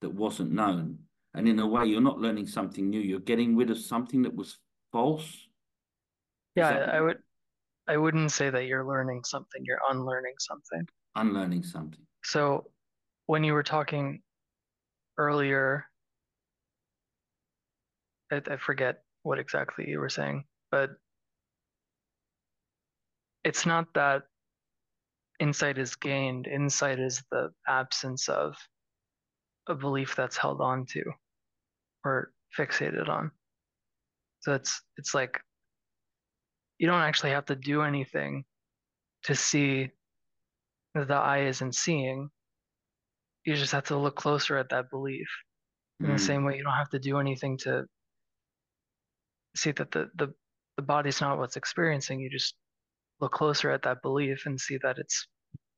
[0.00, 0.98] that wasn't known.
[1.34, 4.34] And in a way, you're not learning something new, you're getting rid of something that
[4.34, 4.58] was
[4.90, 5.48] false.
[6.56, 6.88] Yeah, that...
[6.94, 7.18] I would
[7.86, 10.86] I wouldn't say that you're learning something, you're unlearning something.
[11.16, 12.06] Unlearning something.
[12.22, 12.70] So
[13.26, 14.22] when you were talking
[15.18, 15.84] earlier,
[18.30, 20.90] I, I forget what exactly you were saying, but
[23.44, 24.22] it's not that
[25.38, 26.46] insight is gained.
[26.46, 28.56] Insight is the absence of
[29.68, 31.02] a belief that's held on to
[32.04, 33.30] or fixated on.
[34.40, 35.40] So it's it's like
[36.78, 38.44] you don't actually have to do anything
[39.24, 39.90] to see
[40.94, 42.30] that the eye isn't seeing.
[43.44, 45.28] You just have to look closer at that belief.
[46.00, 46.12] In mm.
[46.12, 47.84] the same way, you don't have to do anything to
[49.54, 50.32] see that the, the,
[50.76, 52.20] the body's not what's experiencing.
[52.20, 52.54] You just
[53.20, 55.26] look closer at that belief and see that it's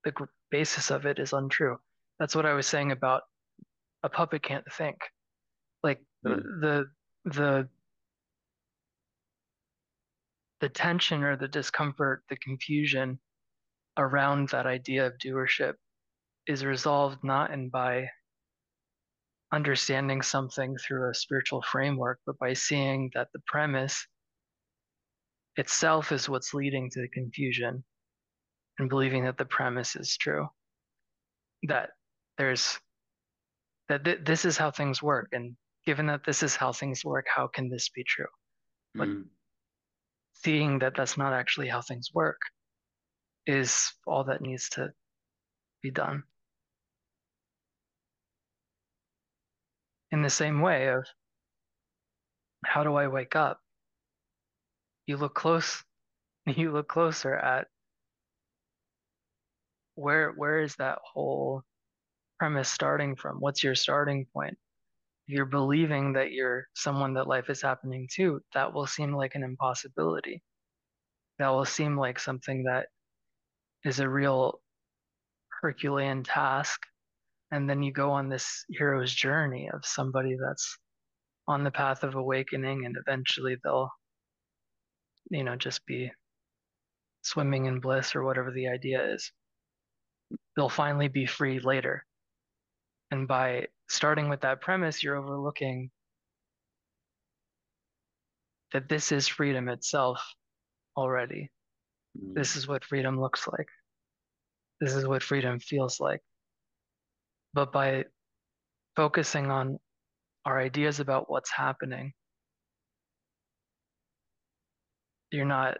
[0.04, 0.12] the
[0.50, 1.76] basis of it is untrue.
[2.18, 3.22] That's what I was saying about
[4.02, 4.96] a puppet can't think.
[5.82, 6.42] Like mm.
[6.60, 6.86] the
[7.24, 7.68] the
[10.60, 13.18] the tension or the discomfort, the confusion
[13.96, 15.74] around that idea of doership
[16.46, 18.08] is resolved not in by
[19.52, 24.06] understanding something through a spiritual framework, but by seeing that the premise
[25.56, 27.84] itself is what's leading to the confusion
[28.78, 30.48] and believing that the premise is true.
[31.64, 31.90] That
[32.38, 32.78] there's
[33.88, 37.26] that th- this is how things work and given that this is how things work
[37.34, 38.26] how can this be true?
[38.94, 39.24] But mm.
[40.32, 42.40] seeing that that's not actually how things work
[43.46, 44.92] is all that needs to
[45.82, 46.22] be done.
[50.10, 51.04] In the same way of
[52.64, 53.58] how do i wake up
[55.06, 55.82] you look close
[56.46, 57.68] you look closer at
[59.94, 61.62] where where is that whole
[62.38, 63.36] premise starting from?
[63.38, 64.58] What's your starting point?
[65.28, 69.34] If you're believing that you're someone that life is happening to that will seem like
[69.36, 70.42] an impossibility.
[71.38, 72.88] That will seem like something that
[73.84, 74.60] is a real
[75.62, 76.80] herculean task.
[77.52, 80.78] And then you go on this hero's journey of somebody that's
[81.46, 83.90] on the path of awakening and eventually they'll
[85.30, 86.10] you know, just be
[87.22, 89.32] swimming in bliss or whatever the idea is.
[90.56, 92.04] They'll finally be free later.
[93.10, 95.90] And by starting with that premise, you're overlooking
[98.72, 100.22] that this is freedom itself
[100.96, 101.50] already.
[102.18, 102.34] Mm.
[102.34, 103.68] This is what freedom looks like.
[104.80, 106.20] This is what freedom feels like.
[107.54, 108.06] But by
[108.96, 109.78] focusing on
[110.44, 112.14] our ideas about what's happening,
[115.32, 115.78] you're not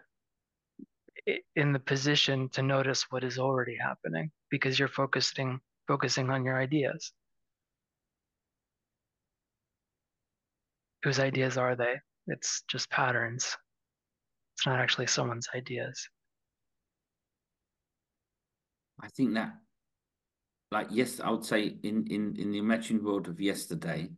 [1.55, 6.59] in the position to notice what is already happening because you're focusing focusing on your
[6.59, 7.11] ideas.
[11.03, 11.95] Whose ideas are they?
[12.27, 13.57] It's just patterns.
[14.55, 16.07] It's not actually someone's ideas.
[19.01, 19.53] I think that,
[20.71, 24.09] like yes, I would say in in in the imagined world of yesterday,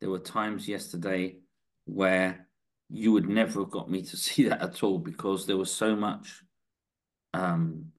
[0.00, 1.38] there were times yesterday
[1.86, 2.47] where
[2.90, 5.94] you would never have got me to see that at all because there was so
[5.94, 6.42] much
[7.34, 7.92] um,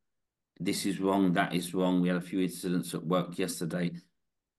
[0.59, 2.01] this is wrong, that is wrong.
[2.01, 3.91] We had a few incidents at work yesterday.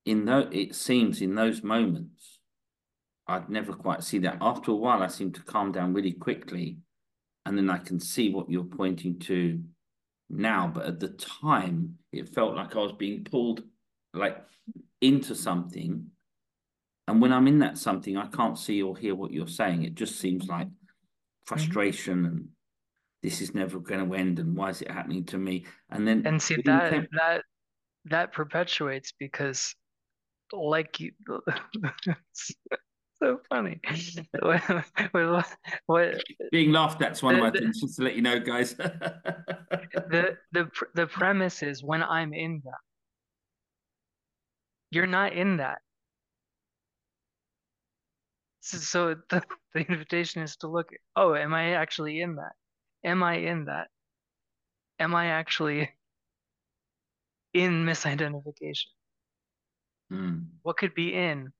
[0.07, 2.39] In though it seems in those moments,
[3.26, 4.39] I'd never quite see that.
[4.41, 6.78] After a while, I seem to calm down really quickly,
[7.45, 9.62] and then I can see what you're pointing to
[10.31, 10.70] now.
[10.74, 13.62] But at the time, it felt like I was being pulled
[14.14, 14.39] like
[15.03, 16.07] into something.
[17.11, 19.82] And when I'm in that something, I can't see or hear what you're saying.
[19.82, 20.68] It just seems like
[21.44, 22.30] frustration mm -hmm.
[22.30, 22.48] and
[23.22, 26.26] this is never going to end and why is it happening to me and then
[26.26, 27.42] and see that temp- that
[28.04, 29.74] that perpetuates because
[30.52, 31.11] like you
[33.22, 33.80] so funny
[35.86, 38.74] what, being laughed at's one the, of my things just to let you know guys
[38.74, 42.82] the the the premise is when i'm in that
[44.94, 45.78] you're not in that
[48.61, 49.42] so, so the,
[49.74, 52.52] the invitation is to look oh am i actually in that
[53.04, 53.88] am I in that?
[54.98, 55.90] Am I actually
[57.54, 58.88] in misidentification?
[60.12, 60.46] Mm.
[60.62, 61.52] What could be in?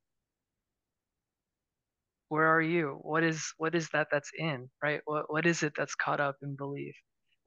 [2.29, 2.99] Where are you?
[3.03, 5.01] What is what is that that's in, right?
[5.05, 6.95] What what is it that's caught up in belief?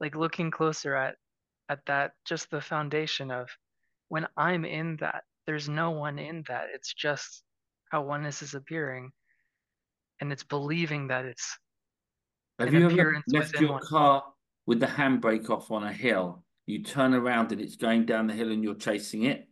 [0.00, 1.16] Like looking closer at
[1.68, 3.48] at that just the foundation of
[4.08, 6.66] when I'm in that, there's no one in that.
[6.74, 7.42] It's just
[7.90, 9.12] how oneness is appearing.
[10.20, 11.58] And it's believing that it's
[12.58, 13.82] have you ever left your one.
[13.82, 14.24] car
[14.66, 16.44] with the handbrake off on a hill?
[16.66, 19.48] You turn around and it's going down the hill and you're chasing it.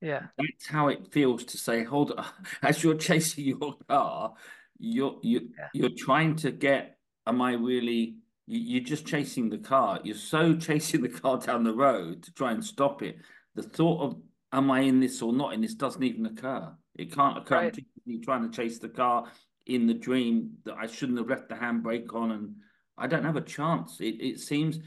[0.00, 0.26] Yeah.
[0.36, 2.26] That's how it feels to say, hold on.
[2.62, 4.34] As you're chasing your car,
[4.78, 5.68] you're you yeah.
[5.72, 8.16] you're trying to get, am I really
[8.46, 10.00] you, are just chasing the car.
[10.04, 13.16] You're so chasing the car down the road to try and stop it.
[13.54, 14.16] The thought of
[14.52, 16.72] am I in this or not in this doesn't even occur.
[16.94, 17.56] It can't occur.
[17.56, 17.78] Right.
[18.06, 19.26] I'm trying to chase the car
[19.66, 22.54] in the dream that I shouldn't have left the handbrake on, and
[22.96, 24.00] I don't have a chance.
[24.00, 24.78] It it seems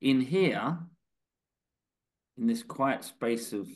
[0.00, 0.78] in here,
[2.36, 3.68] in this quiet space of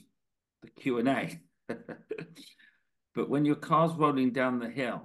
[0.63, 1.41] the Q and A,
[3.15, 5.03] but when your car's rolling down the hill,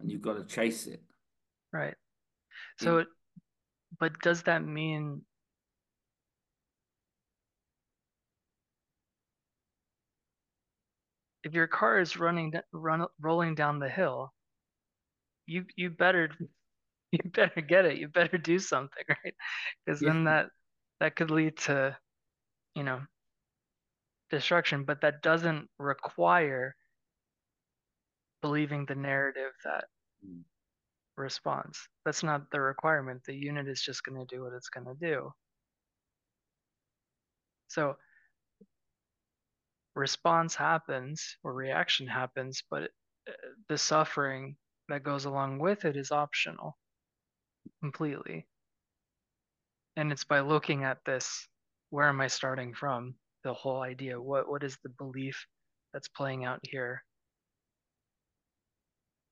[0.00, 1.02] and you've got to chase it,
[1.72, 1.94] right?
[2.78, 3.08] So, it,
[3.98, 5.22] but does that mean
[11.46, 14.32] if your car is running run, rolling down the hill,
[15.46, 16.28] you you better
[17.12, 17.98] you better get it.
[17.98, 19.34] You better do something, right?
[19.84, 20.08] Because yeah.
[20.08, 20.46] then that
[20.98, 21.96] that could lead to,
[22.74, 23.00] you know,
[24.28, 24.82] destruction.
[24.82, 26.74] But that doesn't require
[28.42, 29.84] believing the narrative that
[30.26, 30.42] mm.
[31.16, 31.78] responds.
[32.04, 33.22] That's not the requirement.
[33.24, 35.32] The unit is just going to do what it's going to do.
[37.68, 37.96] So
[39.96, 42.84] response happens or reaction happens, but
[43.28, 43.32] uh,
[43.68, 44.56] the suffering
[44.88, 46.76] that goes along with it is optional
[47.82, 48.46] completely.
[49.96, 51.48] And it's by looking at this,
[51.90, 53.14] where am I starting from?
[53.42, 54.20] The whole idea.
[54.20, 55.46] What what is the belief
[55.92, 57.02] that's playing out here?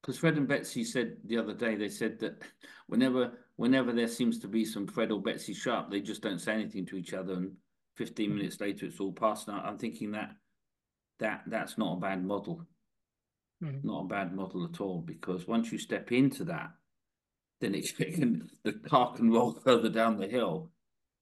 [0.01, 2.43] Because Fred and Betsy said the other day, they said that
[2.87, 6.55] whenever whenever there seems to be some Fred or Betsy sharp, they just don't say
[6.55, 7.53] anything to each other, and
[7.97, 8.39] 15 mm-hmm.
[8.39, 9.49] minutes later it's all past.
[9.49, 10.31] Now I'm thinking that
[11.21, 12.67] that that's not a bad model.
[13.63, 13.85] Mm.
[13.85, 16.71] Not a bad model at all, because once you step into that,
[17.61, 20.71] then it can the car can roll further down the hill,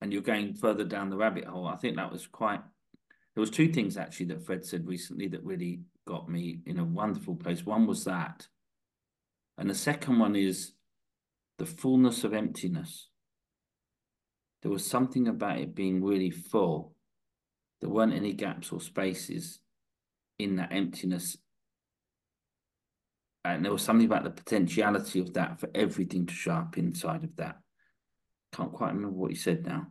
[0.01, 1.67] and you're going further down the rabbit hole.
[1.67, 2.61] I think that was quite.
[3.35, 6.85] There was two things actually that Fred said recently that really got me in a
[6.85, 7.65] wonderful place.
[7.65, 8.47] One was that,
[9.59, 10.73] and the second one is
[11.59, 13.09] the fullness of emptiness.
[14.63, 16.95] There was something about it being really full.
[17.81, 19.62] There weren't any gaps or spaces
[20.39, 21.37] in that emptiness.
[23.45, 27.25] And there was something about the potentiality of that for everything to show up inside
[27.25, 27.57] of that.
[28.53, 29.89] Can't quite remember what he said now.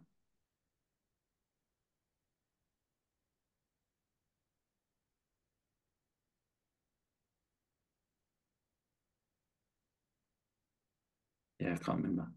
[11.60, 12.28] Yeah, I can't remember.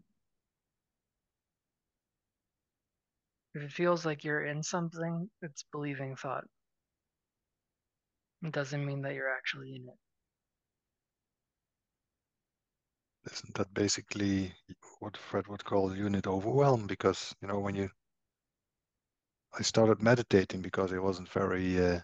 [3.55, 6.43] If it feels like you're in something, it's believing thought.
[8.45, 9.97] It doesn't mean that you're actually in it.
[13.33, 14.53] Isn't that basically
[14.99, 16.85] what Fred would call unit overwhelm?
[16.85, 17.89] Because, you know, when you,
[19.57, 21.99] I started meditating because I wasn't very uh,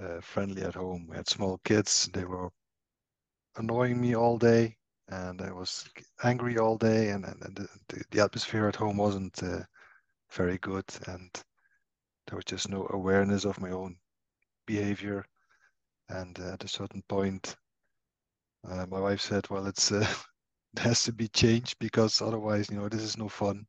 [0.00, 1.08] uh, friendly at home.
[1.08, 2.50] We had small kids, they were
[3.56, 4.76] annoying me all day,
[5.08, 5.88] and I was
[6.22, 9.64] angry all day, and, and, the, the, atmosphere at home wasn't uh,
[10.30, 11.30] very good, and
[12.28, 13.96] there was just no awareness of my own
[14.66, 15.26] behavior.
[16.12, 17.56] And at a certain point,
[18.68, 20.06] uh, my wife said, "Well, it's uh,
[20.76, 23.66] has to be changed because otherwise, you know, this is no fun.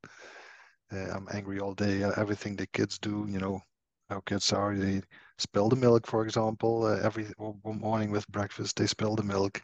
[0.92, 2.04] Uh, I'm angry all day.
[2.04, 3.62] Uh, everything the kids do, you know,
[4.10, 4.76] how kids are.
[4.76, 5.02] They
[5.38, 7.28] spill the milk, for example, uh, every
[7.66, 8.76] morning with breakfast.
[8.76, 9.62] They spill the milk,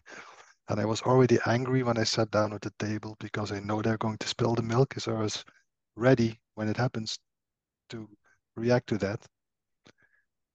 [0.69, 3.81] and I was already angry when I sat down at the table because I know
[3.81, 4.93] they're going to spill the milk.
[4.97, 5.43] So I was
[5.97, 7.19] ready when it happens
[7.89, 8.09] to
[8.55, 9.19] react to that.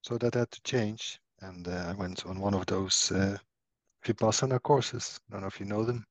[0.01, 3.37] So that had to change, and uh, I went on one of those uh,
[4.05, 5.19] Vipassana courses.
[5.29, 6.05] I don't know if you know them.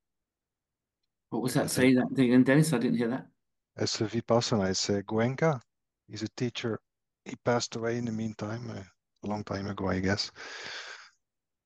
[1.30, 1.70] What was that?
[1.70, 2.72] Say that thing again, Dennis.
[2.72, 3.26] I didn't hear that.
[3.76, 4.70] It's a Vipassana.
[4.70, 5.60] It's a Goenka.
[6.08, 6.78] He's a teacher.
[7.24, 10.30] He passed away in the meantime, a long time ago, I guess.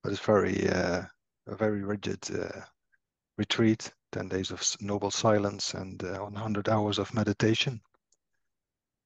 [0.02, 1.02] But it's very, uh,
[1.46, 2.60] a very rigid uh,
[3.36, 3.92] retreat.
[4.10, 7.78] Ten days of noble silence and uh, 100 hours of meditation.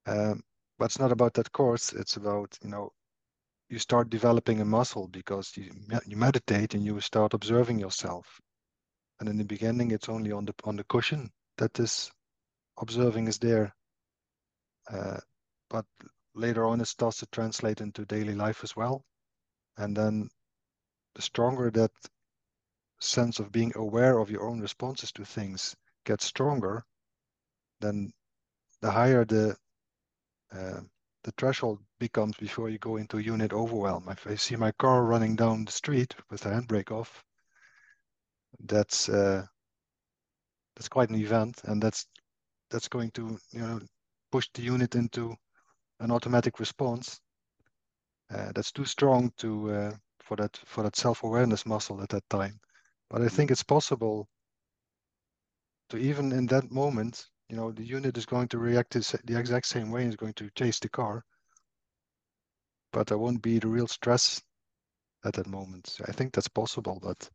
[0.07, 0.45] Um,
[0.79, 1.93] but it's not about that course.
[1.93, 2.93] It's about you know
[3.73, 5.71] you start developing a muscle because you
[6.07, 8.39] you meditate and you start observing yourself.
[9.19, 12.11] And in the beginning, it's only on the on the cushion that this
[12.77, 13.75] observing is there.
[14.93, 15.21] Uh,
[15.71, 15.87] but
[16.35, 19.05] later on, it starts to translate into daily life as well.
[19.79, 20.29] And then
[21.15, 21.93] the stronger that
[23.01, 26.85] sense of being aware of your own responses to things gets stronger,
[27.81, 28.13] then
[28.83, 29.57] the higher the
[30.53, 30.81] uh,
[31.25, 34.09] the threshold becomes before you go into unit overwhelm.
[34.09, 37.25] If I see my car running down the street with the handbrake off,
[38.65, 39.47] that's uh,
[40.75, 42.07] that's quite an event, and that's
[42.71, 43.81] that's going to you know
[44.31, 45.35] push the unit into
[46.01, 47.21] an automatic response.
[48.31, 52.59] Uh, that's too strong to uh, for that for that self-awareness muscle at that time.
[53.11, 54.29] But I think it's possible
[55.91, 59.67] to even in that moment you know, the unit is going to react the exact
[59.67, 61.23] same way and is going to chase the car.
[62.95, 64.41] But there won't be the real stress
[65.23, 65.99] at that moment.
[66.09, 67.29] I think that's possible, but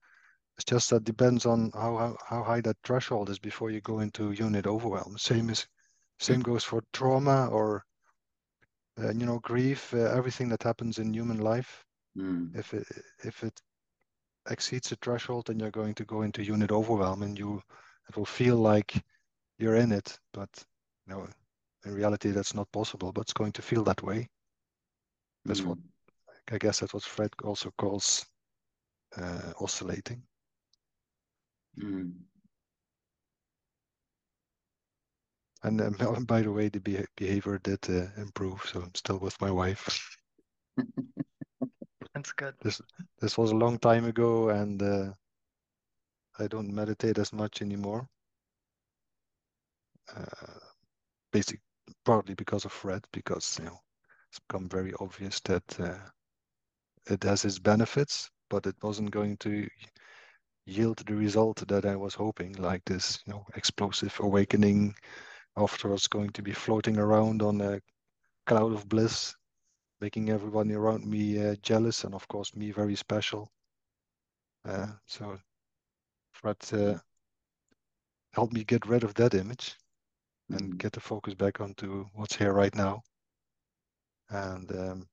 [0.55, 3.99] it's just that depends on how, how, how high that threshold is before you go
[3.99, 5.20] into unit overwhelm.
[5.20, 5.68] Same is
[6.20, 7.84] same goes for trauma or
[8.99, 11.86] uh, you know grief, uh, everything that happens in human life.
[12.18, 12.57] Mm.
[12.57, 12.88] If it
[13.24, 13.61] if it
[14.49, 17.61] exceeds the threshold, then you're going to go into unit overwhelm, and you
[18.09, 18.99] it will feel like
[19.60, 20.49] you're in it, but
[21.05, 21.28] you know,
[21.86, 23.12] in reality, that's not possible.
[23.12, 24.30] But it's going to feel that way.
[25.45, 25.68] That's mm.
[25.68, 25.78] what
[26.51, 28.26] I guess that's what Fred also calls
[29.18, 30.22] uh, oscillating.
[31.80, 32.14] Mm.
[35.64, 39.39] And um, by the way, the be behavior did uh, improve, so I'm still with
[39.41, 40.18] my wife.
[42.14, 42.55] That's good.
[42.62, 42.82] This
[43.20, 45.14] this was a long time ago, and uh,
[46.39, 48.08] I don't meditate as much anymore.
[50.16, 50.60] Uh,
[51.32, 51.60] basic
[52.05, 53.80] partly because of Fred, because you know
[54.30, 55.97] it's become very obvious that uh,
[57.10, 59.68] it has its benefits, but it wasn't going to
[60.66, 64.95] yield the result that I was hoping, like this, you know, explosive awakening.
[65.58, 67.80] Afterwards, going to be floating around on a
[68.45, 69.36] cloud of bliss,
[70.01, 73.51] making everyone around me uh, jealous, and of course me very special.
[74.66, 75.38] Uh, so
[76.34, 76.99] Fred uh,
[78.34, 79.76] helped me get rid of that image
[80.50, 80.78] and mm.
[80.78, 83.02] get the focus back onto what's here right now.
[84.30, 85.08] And um,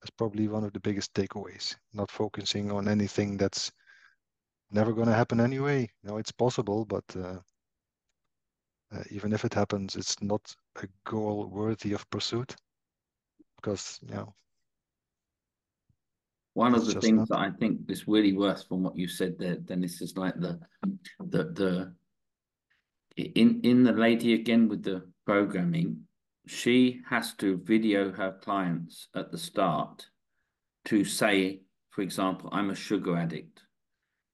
[0.00, 1.74] that's probably one of the biggest takeaways.
[1.92, 3.70] Not focusing on anything that's
[4.70, 5.80] never going to happen anyway.
[6.02, 7.38] You know, it's possible, but uh,
[8.94, 10.40] uh, even if it happens, it's not
[10.82, 12.54] a goal worthy of pursuit
[13.56, 14.34] because you know.
[16.54, 17.28] One of the things not...
[17.28, 20.58] that I think is really worth from what you said there, Dennis, is like the
[21.18, 21.94] the the
[23.16, 26.02] in in the lady again with the programming,
[26.46, 30.06] she has to video her clients at the start
[30.86, 33.62] to say, for example, I'm a sugar addict,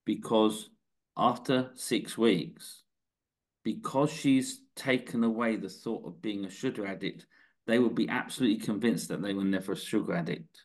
[0.04, 0.68] because
[1.16, 2.82] after six weeks,
[3.64, 7.26] because she's taken away the thought of being a sugar addict,
[7.66, 10.62] they will be absolutely convinced that they were never a sugar addict.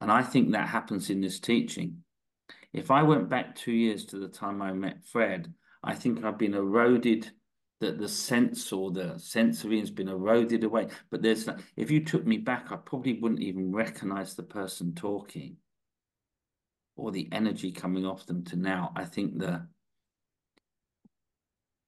[0.00, 1.98] And I think that happens in this teaching.
[2.72, 5.52] If I went back two years to the time I met Fred,
[5.84, 7.30] I think I've been eroded
[7.80, 10.88] that the sense or the sensory has been eroded away.
[11.10, 15.56] But there's if you took me back, I probably wouldn't even recognize the person talking
[16.96, 18.92] or the energy coming off them to now.
[18.96, 19.66] I think the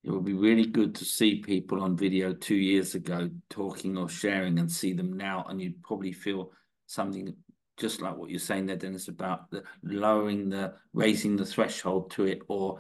[0.04, 4.08] it would be really good to see people on video two years ago talking or
[4.08, 6.52] sharing and see them now, and you'd probably feel
[6.86, 7.34] something
[7.76, 12.24] just like what you're saying there, Dennis, about the lowering the raising the threshold to
[12.24, 12.78] it, or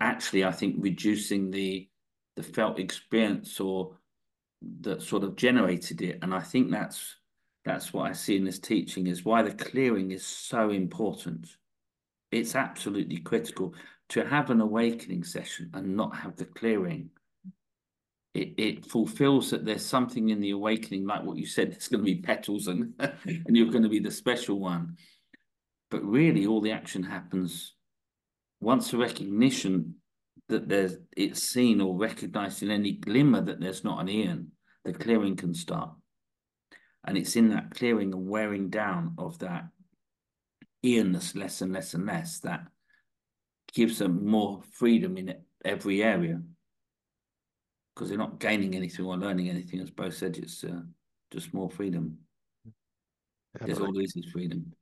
[0.00, 1.88] actually, I think reducing the
[2.36, 3.96] the felt experience or
[4.80, 6.18] that sort of generated it.
[6.22, 7.16] And I think that's
[7.64, 11.48] that's what I see in this teaching is why the clearing is so important.
[12.30, 13.74] It's absolutely critical
[14.10, 17.10] to have an awakening session and not have the clearing,
[18.34, 22.04] it, it fulfills that there's something in the awakening, like what you said, there's going
[22.04, 24.96] to be petals and, and you're going to be the special one.
[25.90, 27.74] But really, all the action happens
[28.60, 29.94] once the recognition
[30.48, 34.52] that there's it's seen or recognized in any glimmer that there's not an Ian,
[34.84, 35.90] the clearing can start.
[37.06, 39.68] And it's in that clearing and wearing down of that
[40.84, 42.60] Ianness less and less and less that
[43.74, 46.40] gives them more freedom in every area.
[47.98, 50.82] Because they're not gaining anything or learning anything, as both said, it's uh,
[51.32, 52.16] just more freedom.
[52.64, 54.72] Yeah, There's always this freedom.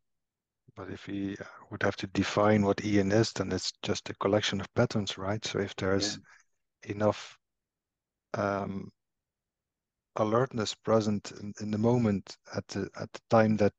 [0.77, 1.35] But if we
[1.71, 5.43] would have to define what Ian is, then it's just a collection of patterns, right?
[5.43, 6.19] So if there's
[6.85, 6.93] yeah.
[6.93, 7.39] enough
[8.35, 8.91] um,
[10.17, 13.73] alertness present in, in, the moment at the at the time that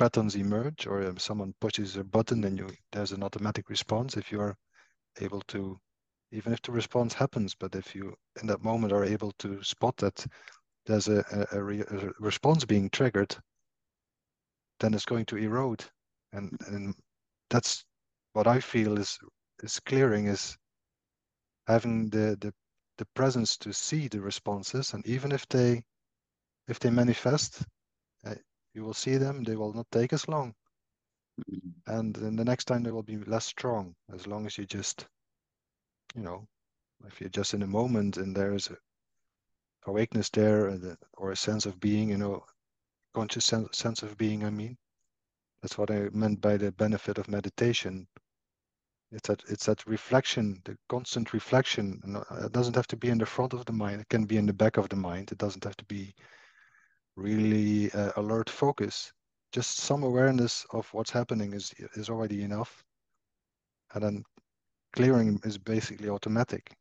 [0.00, 4.32] patterns emerge, or if someone pushes a button and you there's an automatic response, if
[4.32, 4.56] you are
[5.20, 5.78] able to,
[6.32, 9.96] even if the response happens, but if you in that moment are able to spot
[9.98, 10.26] that
[10.86, 13.36] there's a, a, a, re, a response being triggered,
[14.80, 15.84] then it's going to erode.
[16.32, 16.94] And and
[17.50, 17.84] that's
[18.32, 19.18] what I feel is
[19.62, 20.56] is clearing is
[21.66, 22.52] having the the
[22.98, 24.94] the presence to see the responses.
[24.94, 25.82] And even if they
[26.68, 27.62] if they manifest
[28.26, 28.34] uh,
[28.74, 29.42] you will see them.
[29.42, 30.54] They will not take as long.
[31.40, 31.96] Mm-hmm.
[31.98, 35.06] and then the next time they will be less strong as long as you just
[36.14, 36.46] you know
[37.06, 38.76] if you're just in a moment and there is a
[39.86, 42.44] awakeness there or, the, or a sense of being you know
[43.14, 44.76] conscious sense, sense of being i mean
[45.62, 48.06] that's what I meant by the benefit of meditation.
[49.12, 52.00] It's that it's that reflection, the constant reflection.
[52.30, 54.00] Uh, it doesn't have to be in the front of the mind.
[54.00, 55.32] It can be in the back of the mind.
[55.32, 56.14] It doesn't have to be
[57.16, 59.12] really uh, alert focus.
[59.52, 62.84] Just some awareness of what's happening is is already enough.
[63.92, 64.24] And then
[64.92, 66.74] clearing is basically automatic.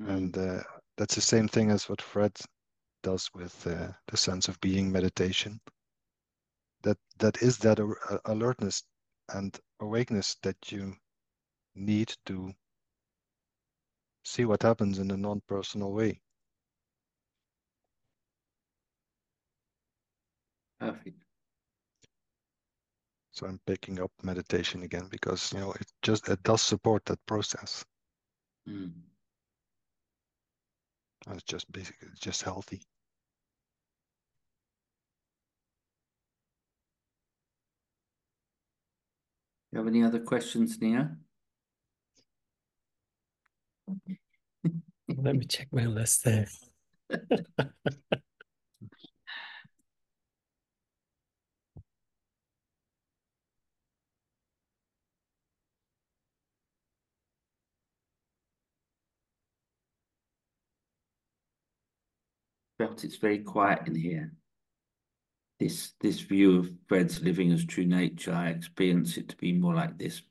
[0.00, 0.08] Mm.
[0.16, 0.62] And uh,
[0.96, 2.32] that's the same thing as what Fred
[3.02, 5.60] does with uh, the sense of being meditation
[6.82, 7.78] that that is that
[8.24, 8.82] alertness
[9.34, 10.94] and awakeness that you
[11.74, 12.52] need to
[14.24, 16.20] see what happens in a non-personal way.
[20.78, 21.27] Perfect.
[23.38, 27.24] So I'm picking up meditation again because you know it just it does support that
[27.24, 27.84] process.
[28.68, 28.90] Mm.
[31.30, 32.82] It's just basically it's just healthy.
[39.70, 41.16] You have any other questions, Nia?
[45.16, 46.48] Let me check my list there.
[62.78, 64.32] Felt it's very quiet in here
[65.58, 69.74] this this view of Fred's living as true nature, I experience it to be more
[69.74, 70.22] like this.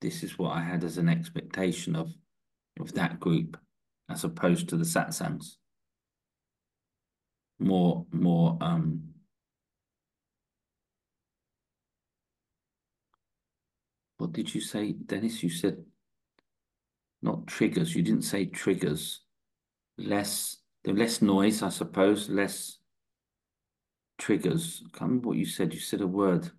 [0.00, 2.12] This is what I had as an expectation of
[2.80, 3.56] of that group,
[4.08, 5.56] as opposed to the satsangs.
[7.60, 9.14] More more um
[14.18, 15.42] what did you say, Dennis?
[15.42, 15.84] You said
[17.22, 17.94] not triggers.
[17.94, 19.20] You didn't say triggers.
[19.96, 22.28] Less, less noise, I suppose.
[22.28, 22.78] Less
[24.18, 24.82] triggers.
[24.84, 25.72] I can't remember what you said.
[25.72, 26.50] You said a word.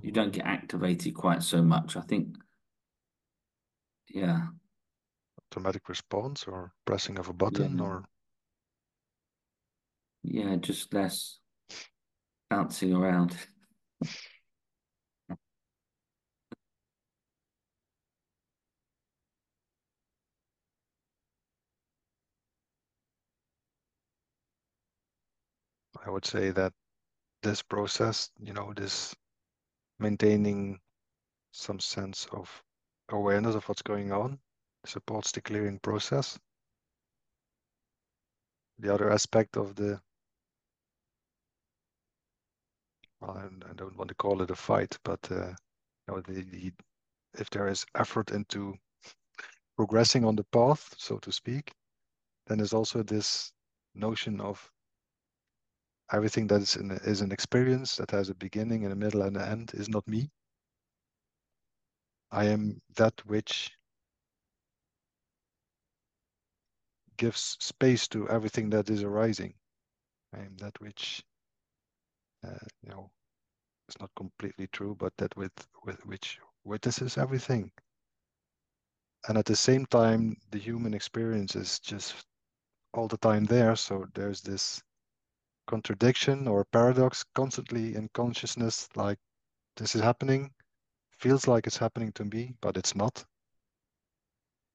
[0.00, 0.14] You mm-hmm.
[0.14, 1.96] don't get activated quite so much.
[1.96, 2.36] I think,
[4.08, 4.46] yeah.
[5.52, 7.84] Automatic response or pressing of a button yeah.
[7.84, 8.04] or.
[10.22, 11.38] Yeah, just less
[12.50, 13.36] bouncing around.
[26.06, 26.72] I would say that
[27.42, 29.14] this process, you know, this
[29.98, 30.80] maintaining
[31.52, 32.62] some sense of
[33.10, 34.38] awareness of what's going on
[34.84, 36.38] supports the clearing process.
[38.78, 40.00] The other aspect of the,
[43.20, 45.54] well, I, don't want to call it a fight, but uh, you
[46.08, 46.72] know, the, the
[47.38, 48.74] if there is effort into
[49.76, 51.72] progressing on the path, so to speak,
[52.46, 53.52] then there's also this
[53.94, 54.70] notion of
[56.14, 59.36] everything that is, in, is an experience that has a beginning and a middle and
[59.36, 60.30] an end is not me.
[62.30, 63.72] I am that which
[67.16, 69.54] gives space to everything that is arising.
[70.34, 71.24] I am that which,
[72.46, 73.10] uh, you know,
[73.88, 75.52] it's not completely true, but that with,
[75.84, 77.70] with which witnesses everything.
[79.28, 82.14] and at the same time the human experience is just
[82.94, 84.82] all the time there so there's this
[85.66, 89.18] contradiction or paradox constantly in consciousness like
[89.76, 90.50] this is happening
[91.10, 93.24] feels like it's happening to me but it's not.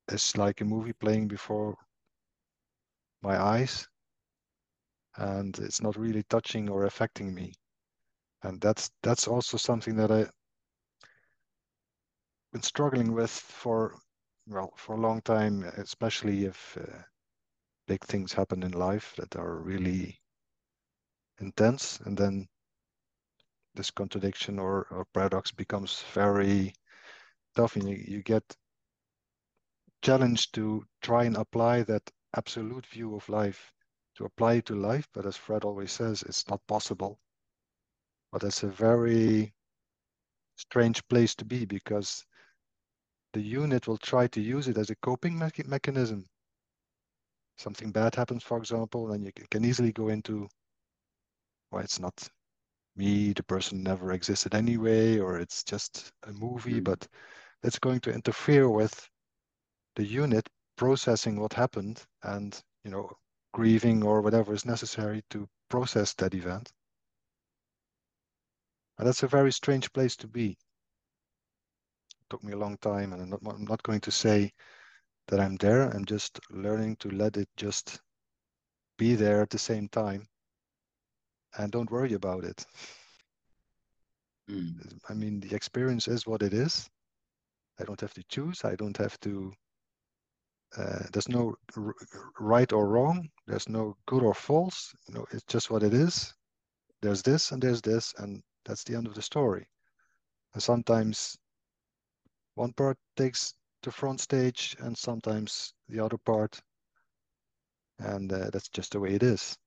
[0.07, 1.75] It's like a movie playing before
[3.21, 3.87] my eyes
[5.17, 7.53] and it's not really touching or affecting me.
[8.43, 10.25] And that's that's also something that i
[12.51, 13.95] been struggling with for
[14.47, 17.03] well for a long time especially if uh,
[17.87, 20.19] big things happen in life that are really
[21.39, 22.47] intense and then
[23.75, 26.73] this contradiction or, or paradox becomes very
[27.55, 28.43] tough and you, you get
[30.01, 32.03] challenged to try and apply that
[32.35, 33.71] absolute view of life
[34.15, 37.19] to apply it to life but as fred always says it's not possible.
[38.31, 39.53] But it's a very
[40.55, 42.25] strange place to be because
[43.33, 46.25] the unit will try to use it as a coping me mechanism.
[47.57, 50.47] Something bad happens for example and you can easily go into
[51.71, 52.27] well it's not
[52.95, 56.83] me the person never existed anyway or it's just a movie mm.
[56.83, 57.07] but
[57.61, 59.09] that's going to interfere with
[59.95, 63.09] the unit processing what happened and you know
[63.53, 66.71] grieving or whatever is necessary to process that event.
[68.97, 70.51] And that's a very strange place to be.
[70.51, 70.57] It
[72.29, 74.51] took me a long time and I'm not, I'm not going to say
[75.27, 75.89] that I'm there.
[75.89, 78.01] I'm just learning to let it just
[78.97, 80.27] be there at the same time
[81.57, 82.65] and don't worry about it.
[84.49, 84.99] Mm.
[85.09, 86.89] I mean, the experience is what it is.
[87.79, 88.65] I don't have to choose.
[88.65, 89.53] I don't have to.
[90.77, 91.55] Uh, there's no
[92.39, 93.27] right or wrong.
[93.47, 94.93] There's no good or false.
[95.07, 96.33] You know, it's just what it is.
[97.01, 99.67] There's this and there's this, and that's the end of the story.
[100.53, 101.37] And sometimes
[102.55, 106.59] one part takes the front stage, and sometimes the other part,
[107.99, 109.57] and uh, that's just the way it is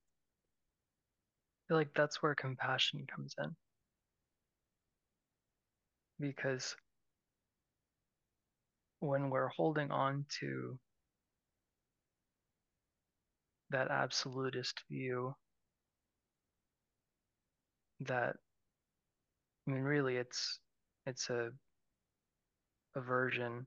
[1.67, 3.55] feel like that's where compassion comes in.
[6.19, 6.75] Because
[8.99, 10.79] when we're holding on to
[13.69, 15.35] that absolutist view,
[18.01, 18.35] that
[19.67, 20.59] I mean, really, it's
[21.05, 21.51] it's a
[22.95, 23.65] aversion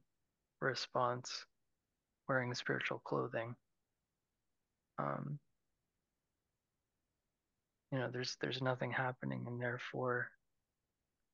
[0.61, 1.44] response
[2.28, 3.55] wearing spiritual clothing.
[4.99, 5.38] Um,
[7.97, 10.28] you know there's there's nothing happening and therefore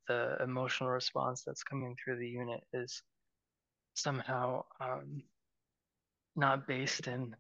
[0.06, 3.02] the emotional response that's coming through the unit is
[3.94, 5.24] somehow um,
[6.36, 7.34] not based in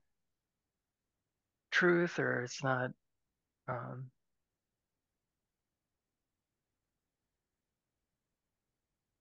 [1.70, 2.90] truth or it's not
[3.68, 4.10] um,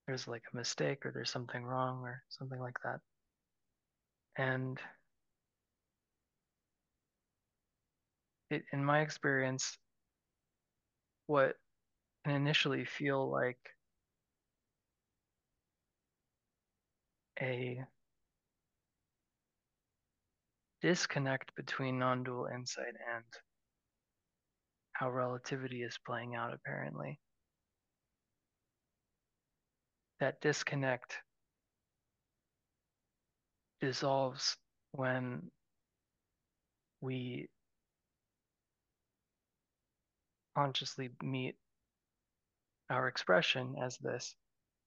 [0.07, 2.99] there's like a mistake or there's something wrong or something like that.
[4.35, 4.79] And
[8.49, 9.77] it, in my experience
[11.27, 11.55] what
[12.25, 13.57] can initially feel like
[17.41, 17.81] a
[20.81, 23.23] disconnect between non-dual insight and
[24.93, 27.19] how relativity is playing out apparently.
[30.19, 31.17] That disconnect
[33.79, 34.55] dissolves
[34.91, 35.49] when
[37.01, 37.47] we
[40.55, 41.55] consciously meet
[42.89, 44.35] our expression as this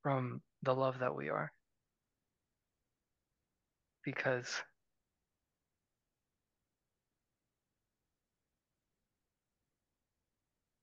[0.03, 1.51] from the love that we are.
[4.05, 4.63] Because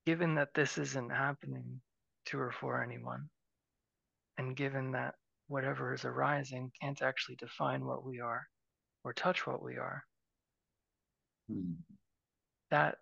[0.05, 1.81] given that this isn't happening
[2.25, 3.29] to or for anyone,
[4.37, 5.13] and given that
[5.47, 8.47] whatever is arising can't actually define what we are
[9.03, 10.03] or touch what we are,
[11.51, 11.75] mm.
[12.71, 12.97] that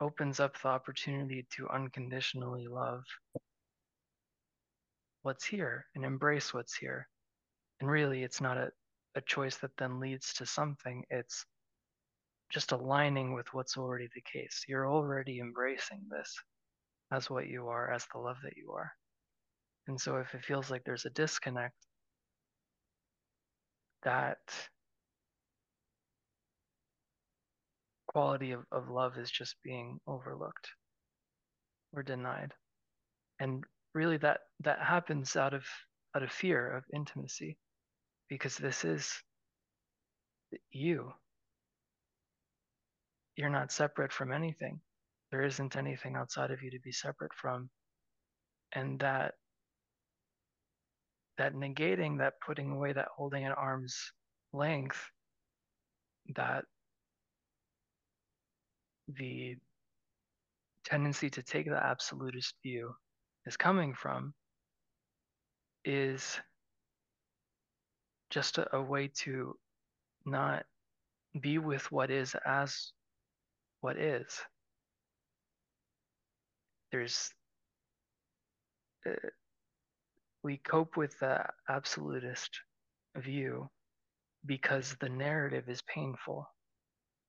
[0.00, 3.02] opens up the opportunity to unconditionally love
[5.22, 7.08] what's here and embrace what's here.
[7.80, 8.70] And really, it's not a,
[9.14, 11.44] a choice that then leads to something, it's
[12.50, 14.64] just aligning with what's already the case.
[14.68, 16.32] You're already embracing this
[17.12, 18.92] as what you are, as the love that you are.
[19.88, 21.74] And so if it feels like there's a disconnect,
[24.02, 24.38] that
[28.16, 30.70] quality of, of love is just being overlooked
[31.92, 32.50] or denied.
[33.40, 33.62] And
[33.92, 35.64] really that that happens out of
[36.16, 37.58] out of fear of intimacy
[38.30, 39.12] because this is
[40.72, 41.12] you.
[43.36, 44.80] You're not separate from anything.
[45.30, 47.68] There isn't anything outside of you to be separate from.
[48.74, 49.34] And that
[51.36, 53.94] that negating that putting away that holding at arm's
[54.54, 55.04] length
[56.34, 56.64] that
[59.08, 59.56] the
[60.84, 62.94] tendency to take the absolutist view
[63.46, 64.34] is coming from
[65.84, 66.38] is
[68.30, 69.56] just a, a way to
[70.24, 70.64] not
[71.40, 72.92] be with what is as
[73.80, 74.26] what is.
[76.90, 77.30] There's
[79.06, 79.28] uh,
[80.42, 82.50] we cope with the absolutist
[83.16, 83.68] view
[84.46, 86.48] because the narrative is painful.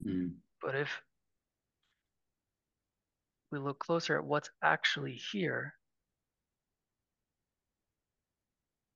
[0.05, 0.33] Mm.
[0.61, 0.89] But if
[3.51, 5.73] we look closer at what's actually here,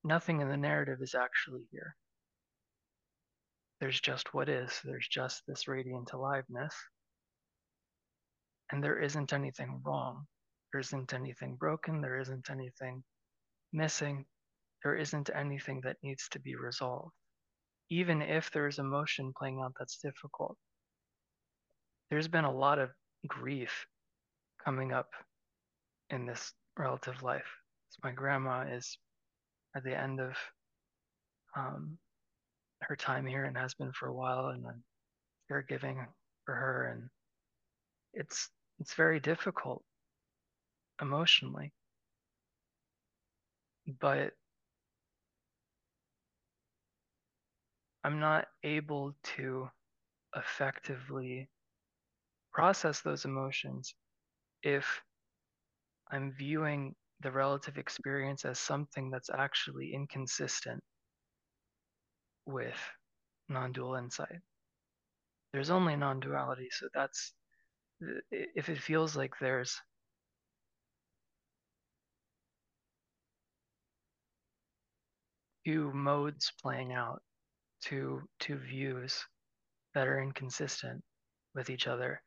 [0.03, 1.95] nothing in the narrative is actually here.
[3.79, 4.79] There's just what is.
[4.83, 6.75] There's just this radiant aliveness.
[8.71, 10.25] And there isn't anything wrong.
[10.71, 12.01] There isn't anything broken.
[12.01, 13.03] There isn't anything
[13.73, 14.25] missing.
[14.83, 17.13] There isn't anything that needs to be resolved.
[17.89, 20.57] Even if there's emotion playing out that's difficult.
[22.09, 22.89] There's been a lot of
[23.27, 23.85] grief
[24.63, 25.09] coming up
[26.09, 27.47] in this relative life.
[27.89, 28.97] So my grandma is
[29.75, 30.35] at the end of
[31.55, 31.97] um,
[32.81, 34.83] her time here and has been for a while, and I'm
[35.51, 36.05] caregiving
[36.45, 37.09] for her, and
[38.13, 38.49] it's
[38.79, 39.83] it's very difficult
[41.01, 41.71] emotionally.
[43.99, 44.33] But
[48.03, 49.69] I'm not able to
[50.35, 51.49] effectively
[52.51, 53.93] process those emotions
[54.63, 55.01] if
[56.11, 60.83] I'm viewing the relative experience as something that's actually inconsistent
[62.45, 62.77] with
[63.49, 64.39] non-dual insight.
[65.53, 67.33] There's only non-duality, so that's
[68.31, 69.79] if it feels like there's
[75.65, 77.21] two modes playing out,
[77.81, 79.23] two two views
[79.93, 81.03] that are inconsistent
[81.55, 82.21] with each other.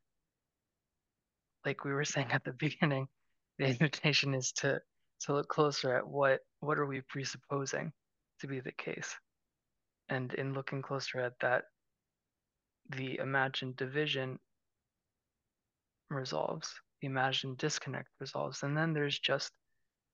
[1.64, 3.08] Like we were saying at the beginning,
[3.58, 4.80] the invitation is to
[5.20, 7.92] to look closer at what what are we presupposing
[8.40, 9.14] to be the case?
[10.08, 11.64] And in looking closer at that
[12.90, 14.38] the imagined division
[16.10, 19.50] resolves the imagined disconnect resolves and then there's just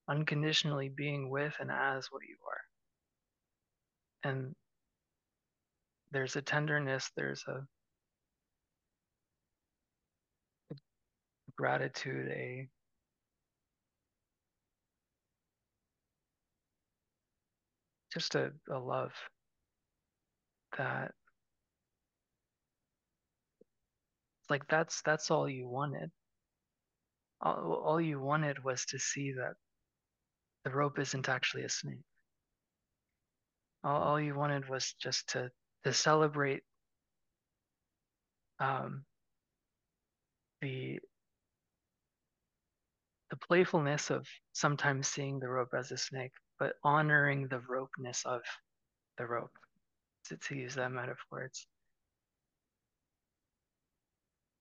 [0.08, 4.30] unconditionally being with and as what you are.
[4.30, 4.54] And
[6.12, 7.66] there's a tenderness there's a,
[11.60, 12.66] gratitude a
[18.14, 19.12] just a, a love
[20.78, 21.12] that
[24.48, 26.10] like that's that's all you wanted.
[27.42, 29.52] All, all you wanted was to see that
[30.64, 32.06] the rope isn't actually a snake.
[33.84, 35.50] All, all you wanted was just to
[35.84, 36.62] to celebrate
[38.60, 39.04] um,
[40.62, 41.00] the
[43.30, 48.42] the playfulness of sometimes seeing the rope as a snake but honoring the ropeness of
[49.18, 49.52] the rope
[50.26, 51.44] to, to use that metaphor.
[51.44, 51.66] It's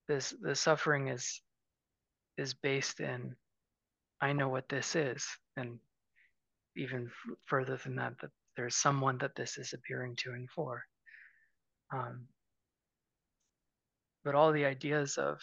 [0.07, 1.41] this the suffering is
[2.37, 3.35] is based in
[4.21, 5.77] i know what this is and
[6.75, 7.11] even
[7.45, 10.83] further than that that there's someone that this is appearing to and for.
[11.93, 12.27] Um,
[14.25, 15.39] but all the ideas of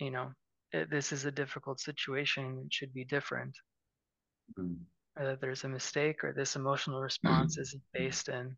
[0.00, 0.32] you know
[0.74, 3.54] it, this is a difficult situation it should be different
[4.58, 4.76] Mm.
[5.14, 8.56] whether there's a mistake or this emotional response isn't based in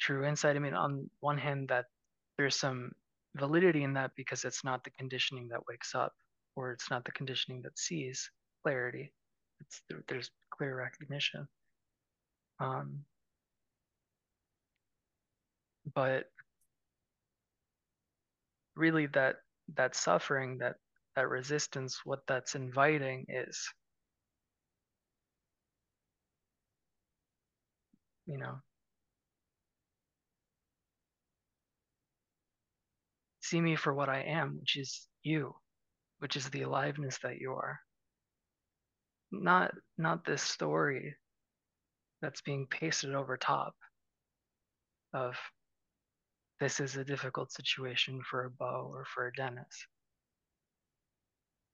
[0.00, 0.56] true insight.
[0.56, 1.86] I mean, on one hand, that
[2.36, 2.92] there's some
[3.36, 6.12] validity in that because it's not the conditioning that wakes up,
[6.56, 8.30] or it's not the conditioning that sees
[8.62, 9.12] clarity.
[9.60, 11.48] It's there's clear recognition.
[12.60, 13.04] Um,
[15.94, 16.24] but
[18.76, 19.36] really, that
[19.76, 20.76] that suffering, that
[21.16, 23.68] that resistance, what that's inviting is
[28.26, 28.54] you know
[33.42, 35.54] see me for what i am which is you
[36.24, 37.78] which is the aliveness that you are.
[39.30, 41.16] Not not this story
[42.22, 43.74] that's being pasted over top
[45.12, 45.36] of
[46.60, 49.86] this is a difficult situation for a Bo or for a Dennis.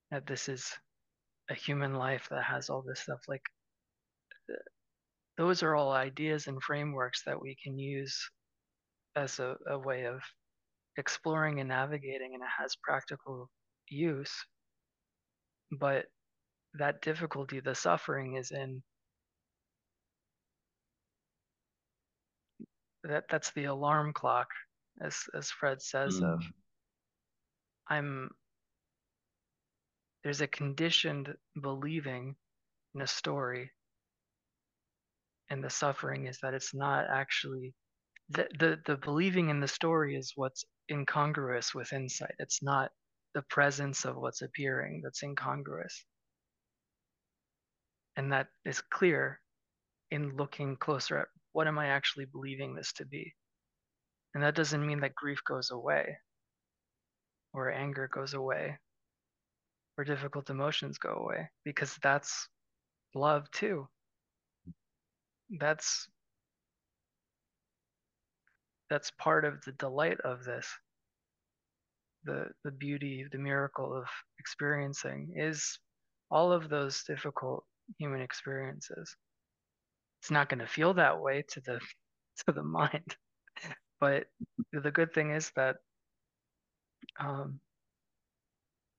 [0.09, 0.71] That this is
[1.49, 3.21] a human life that has all this stuff.
[3.27, 3.43] Like,
[4.49, 4.55] uh,
[5.37, 8.17] those are all ideas and frameworks that we can use
[9.15, 10.19] as a, a way of
[10.97, 13.49] exploring and navigating, and it has practical
[13.87, 14.33] use.
[15.71, 16.05] But
[16.73, 18.81] that difficulty, the suffering is in
[23.03, 24.47] that that's the alarm clock
[25.01, 26.53] as as Fred says, of Mm.
[27.89, 28.29] I'm
[30.23, 32.35] there's a conditioned believing
[32.95, 33.71] in a story,
[35.49, 37.73] and the suffering is that it's not actually
[38.29, 42.35] the the, the believing in the story is what's incongruous with insight.
[42.39, 42.91] It's not
[43.35, 46.05] the presence of what's appearing that's incongruous.
[48.17, 49.41] And that is clear
[50.11, 53.33] in looking closer at what am I actually believing this to be.
[54.33, 56.17] And that doesn't mean that grief goes away
[57.53, 58.77] or anger goes away
[59.97, 62.47] or difficult emotions go away because that's
[63.13, 63.87] love too.
[65.59, 66.07] That's
[68.89, 70.67] that's part of the delight of this.
[72.23, 74.05] The the beauty, the miracle of
[74.39, 75.79] experiencing is
[76.29, 77.65] all of those difficult
[77.97, 79.15] human experiences.
[80.21, 81.79] It's not going to feel that way to the
[82.45, 83.15] to the mind,
[84.01, 84.25] but
[84.73, 85.77] the good thing is that
[87.19, 87.61] um,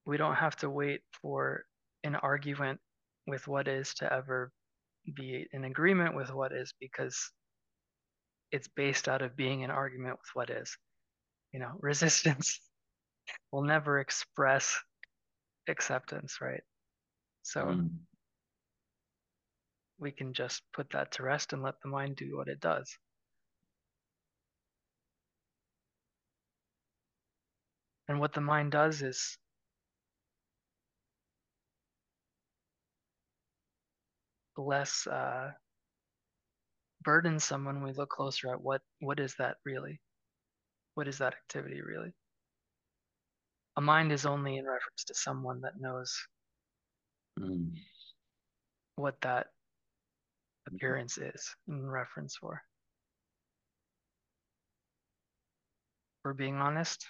[0.07, 1.65] we don't have to wait for
[2.05, 2.81] an argument
[3.27, 4.53] with what is to ever
[5.15, 7.33] be in agreement with what is because
[8.53, 10.77] it's based out of being in argument with what is.
[11.53, 12.61] You know, resistance
[13.53, 14.79] will never express
[15.69, 16.63] acceptance, right?
[17.43, 17.91] So Mm.
[19.99, 22.97] we can just put that to rest and let the mind do what it does.
[28.09, 29.39] And what the mind does is
[34.57, 35.51] less uh,
[37.03, 40.01] burdensome when we look closer at what what is that really?
[40.95, 42.13] What is that activity really?
[43.77, 46.15] A mind is only in reference to someone that knows
[47.41, 47.75] Mm.
[48.97, 49.47] what that
[50.67, 52.63] appearance is in reference for.
[56.23, 57.07] For being honest,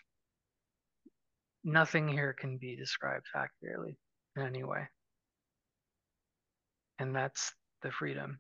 [1.65, 3.97] nothing here can be described accurately
[4.37, 4.89] in any way.
[6.99, 7.53] And that's
[7.83, 8.39] the freedom.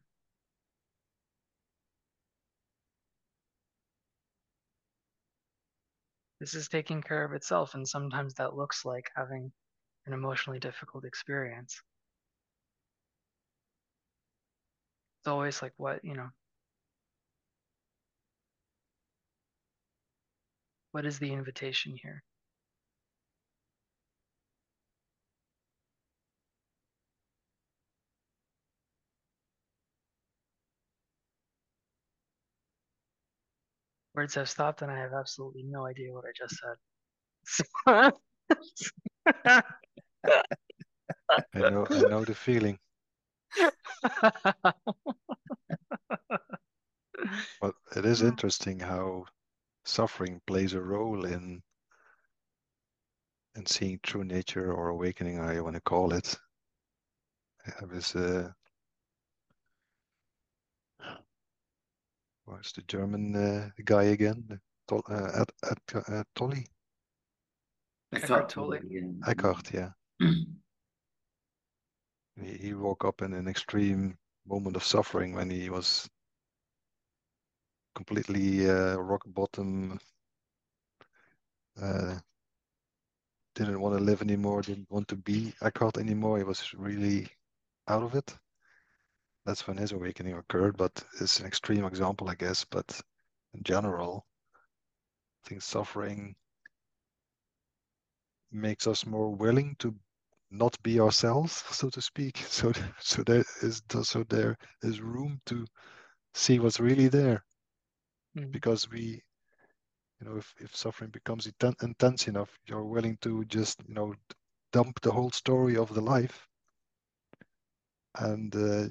[6.40, 9.52] This is taking care of itself, and sometimes that looks like having
[10.06, 11.80] an emotionally difficult experience.
[15.20, 16.30] It's always like what, you know,
[20.90, 22.24] what is the invitation here?
[34.14, 36.76] Words have stopped, and I have absolutely no idea what I just said.
[41.54, 42.78] I know, I know the feeling.
[47.60, 49.24] But it is interesting how
[49.84, 51.62] suffering plays a role in
[53.54, 56.38] in seeing true nature or awakening, I want to call it.
[62.44, 64.44] What's the German uh, guy again?
[64.48, 66.66] The Tol uh, Ed, Ed, uh, Tolly
[68.12, 68.78] Eckhart Tolle.
[68.88, 69.08] Yeah.
[69.26, 69.90] Eckhart, yeah.
[72.40, 74.16] He, he woke up in an extreme
[74.46, 76.08] moment of suffering when he was
[77.94, 79.98] completely uh, rock bottom.
[81.80, 82.14] Uh,
[83.54, 84.62] didn't want to live anymore.
[84.62, 86.38] Didn't want to be Eckhart anymore.
[86.38, 87.28] He was really
[87.86, 88.34] out of it.
[89.44, 90.76] That's when his awakening occurred.
[90.76, 92.64] But it's an extreme example, I guess.
[92.64, 93.00] But
[93.54, 94.26] in general,
[95.44, 96.34] I think suffering
[98.52, 99.94] makes us more willing to
[100.50, 102.38] not be ourselves, so to speak.
[102.48, 105.66] So, so there is so there is room to
[106.34, 107.44] see what's really there,
[108.36, 108.50] Mm.
[108.52, 109.22] because we,
[110.20, 114.14] you know, if if suffering becomes inten- intense enough, you're willing to just, you know,
[114.72, 116.48] dump the whole story of the life,
[118.18, 118.86] and uh,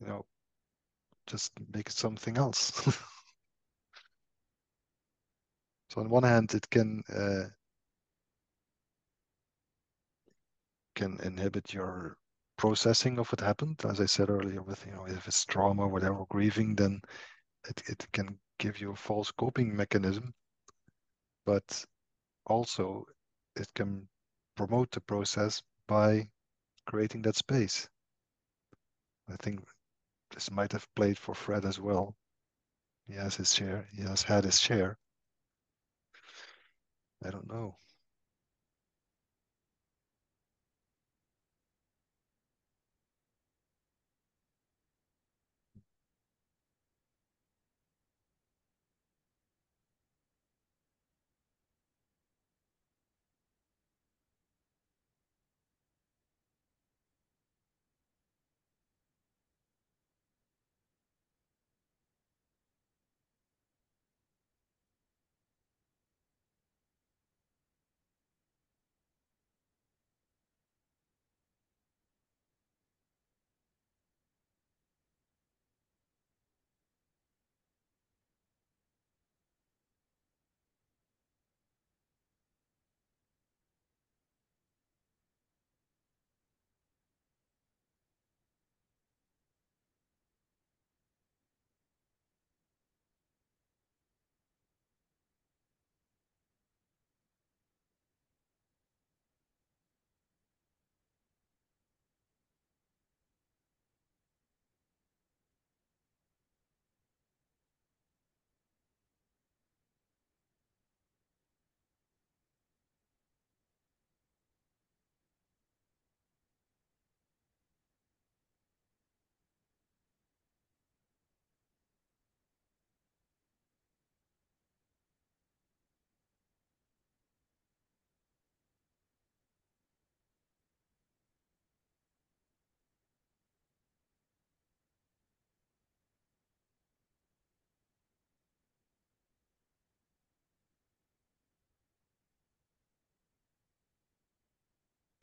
[0.00, 0.24] you know,
[1.26, 2.72] just make it something else.
[5.90, 7.44] so on one hand, it can uh,
[10.94, 12.16] can inhibit your
[12.56, 13.80] processing of what happened.
[13.88, 17.00] As I said earlier, with you know, if it's trauma, whatever, grieving, then
[17.68, 20.34] it, it can give you a false coping mechanism.
[21.46, 21.84] But
[22.46, 23.06] also,
[23.56, 24.08] it can
[24.56, 26.28] promote the process by
[26.86, 27.88] creating that space.
[29.30, 29.60] I think
[30.30, 32.16] this might have played for Fred as well.
[33.06, 33.88] He has his share.
[33.92, 34.98] He has had his share.
[37.24, 37.78] I don't know.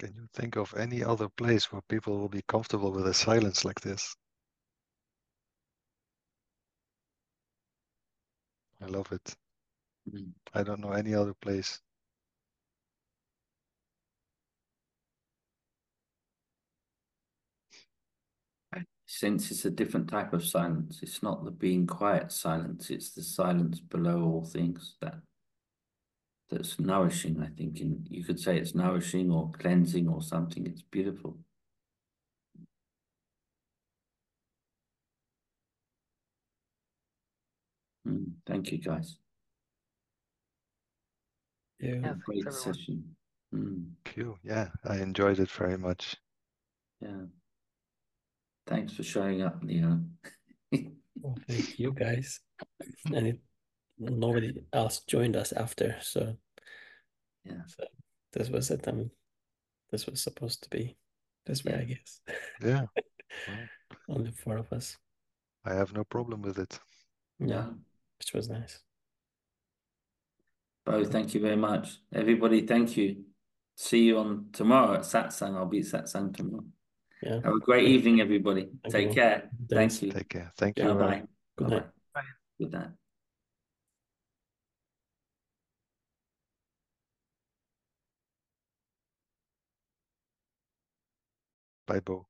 [0.06, 3.65] Can you think of any other place where people will be comfortable with a silence
[3.65, 4.15] like this?
[8.80, 9.36] I love it.
[10.53, 11.82] I don't know any other place.
[19.07, 23.23] Since it's a different type of silence, it's not the being quiet silence, it's the
[23.23, 25.15] silence below all things that
[26.49, 27.80] that's nourishing, I think.
[27.80, 30.65] And you could say it's nourishing or cleansing or something.
[30.65, 31.38] It's beautiful.
[38.07, 39.17] Mm, thank you, guys.
[41.80, 41.95] Yeah.
[41.95, 42.53] Yeah, Great everyone.
[42.53, 43.15] session.
[43.53, 44.38] Mm, Thank you.
[44.43, 46.15] Yeah, I enjoyed it very much.
[47.01, 47.26] yeah.
[48.67, 49.99] Thanks for showing up, Leo.
[51.22, 52.39] Well, thank you guys.
[53.13, 53.39] And it,
[53.97, 56.35] nobody else joined us after, so
[57.43, 57.65] Yeah.
[57.67, 57.85] so
[58.34, 58.88] this was it.
[58.88, 59.11] I mean,
[59.91, 60.97] this was supposed to be
[61.45, 62.22] this way, I guess.
[62.61, 62.85] Yeah,
[63.47, 63.57] well,
[64.09, 64.97] Only four of us.
[65.63, 66.80] I have no problem with it.
[67.39, 67.69] Yeah, Yeah.
[68.19, 68.81] which was nice.
[70.85, 71.97] Bo, thank you very much.
[72.13, 73.26] Everybody, thank you.
[73.76, 75.55] See you on tomorrow at Satsang.
[75.55, 76.65] I'll be at Satsang tomorrow.
[77.23, 77.41] Yeah.
[77.43, 78.69] Have a great evening, everybody.
[78.84, 79.13] Thank Take you.
[79.15, 79.49] care.
[79.69, 79.97] Thanks.
[79.99, 80.11] Thank you.
[80.19, 80.51] Take care.
[80.57, 80.85] Thank you.
[80.85, 81.23] Bye bye.
[81.57, 81.88] Good night.
[82.13, 82.22] Bye.
[82.59, 82.89] Good night.
[91.88, 92.28] Bye, Bo.